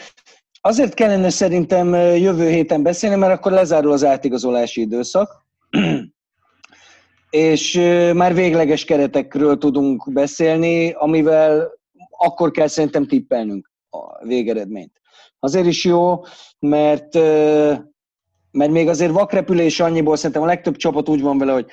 [0.60, 5.44] Azért kellene szerintem jövő héten beszélni, mert akkor lezárul az átigazolási időszak,
[7.30, 7.74] és
[8.14, 11.70] már végleges keretekről tudunk beszélni, amivel
[12.10, 14.99] akkor kell szerintem tippelnünk a végeredményt.
[15.40, 16.20] Azért is jó,
[16.58, 17.14] mert
[18.50, 21.66] mert még azért vakrepülés annyiból szerintem a legtöbb csapat úgy van vele, hogy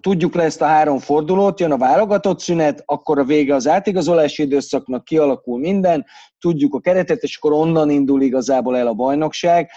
[0.00, 4.42] tudjuk le ezt a három fordulót, jön a válogatott szünet, akkor a vége az átigazolási
[4.42, 6.04] időszaknak, kialakul minden,
[6.38, 9.70] tudjuk a keretet, és akkor onnan indul igazából el a bajnokság.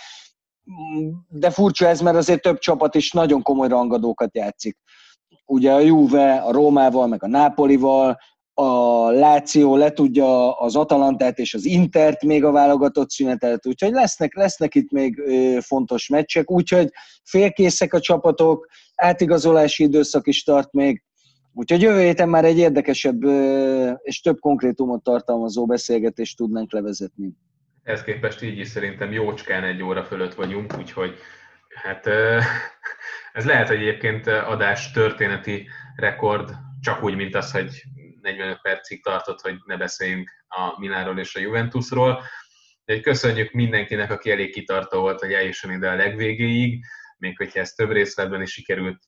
[1.27, 4.77] De furcsa ez, mert azért több csapat is nagyon komoly rangadókat játszik.
[5.45, 8.17] Ugye a Juve, a Rómával, meg a Nápolival,
[8.61, 14.75] a Láció letudja az Atalantát és az Intert még a válogatott szünetet, úgyhogy lesznek, lesznek
[14.75, 15.21] itt még
[15.59, 16.89] fontos meccsek, úgyhogy
[17.23, 21.03] félkészek a csapatok, átigazolási időszak is tart még,
[21.53, 23.23] úgyhogy jövő héten már egy érdekesebb
[24.01, 27.31] és több konkrétumot tartalmazó beszélgetést tudnánk levezetni.
[27.83, 31.15] Ez képest így is szerintem jócskán egy óra fölött vagyunk, úgyhogy
[31.83, 32.07] hát
[33.33, 36.49] ez lehet, egyébként adás történeti rekord,
[36.81, 37.83] csak úgy, mint az, hogy
[38.21, 42.23] 45 percig tartott, hogy ne beszéljünk a Milánról és a Juventusról.
[42.85, 46.85] De köszönjük mindenkinek, aki elég kitartó volt, hogy eljusson ide a legvégéig,
[47.17, 49.03] még hogyha ez több részletben is sikerült.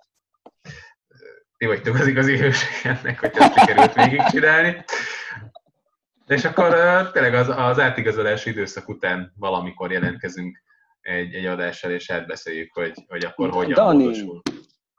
[1.57, 4.83] Ti vagytok az igazi hősök ennek, hogy ezt sikerült végigcsinálni.
[6.27, 6.69] És akkor
[7.11, 10.63] tényleg az, az átigazolási időszak után valamikor jelentkezünk
[11.01, 14.41] egy, egy adással, és átbeszéljük, hogy, hogy akkor hogyan Dani, módosul.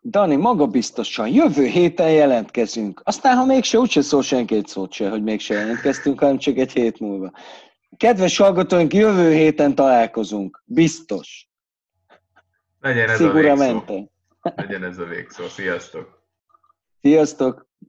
[0.04, 3.00] Dani, maga biztosan, jövő héten jelentkezünk.
[3.04, 6.72] Aztán, ha mégse, úgyse szól senki egy szót se, hogy mégse jelentkeztünk, hanem csak egy
[6.72, 7.32] hét múlva.
[7.96, 10.62] Kedves hallgatóink, jövő héten találkozunk.
[10.64, 11.48] Biztos.
[12.80, 14.08] Legyen ez a végszó.
[14.42, 15.48] Legyen ez a végszó.
[15.48, 16.22] Sziasztok!
[17.00, 17.70] Sziasztok!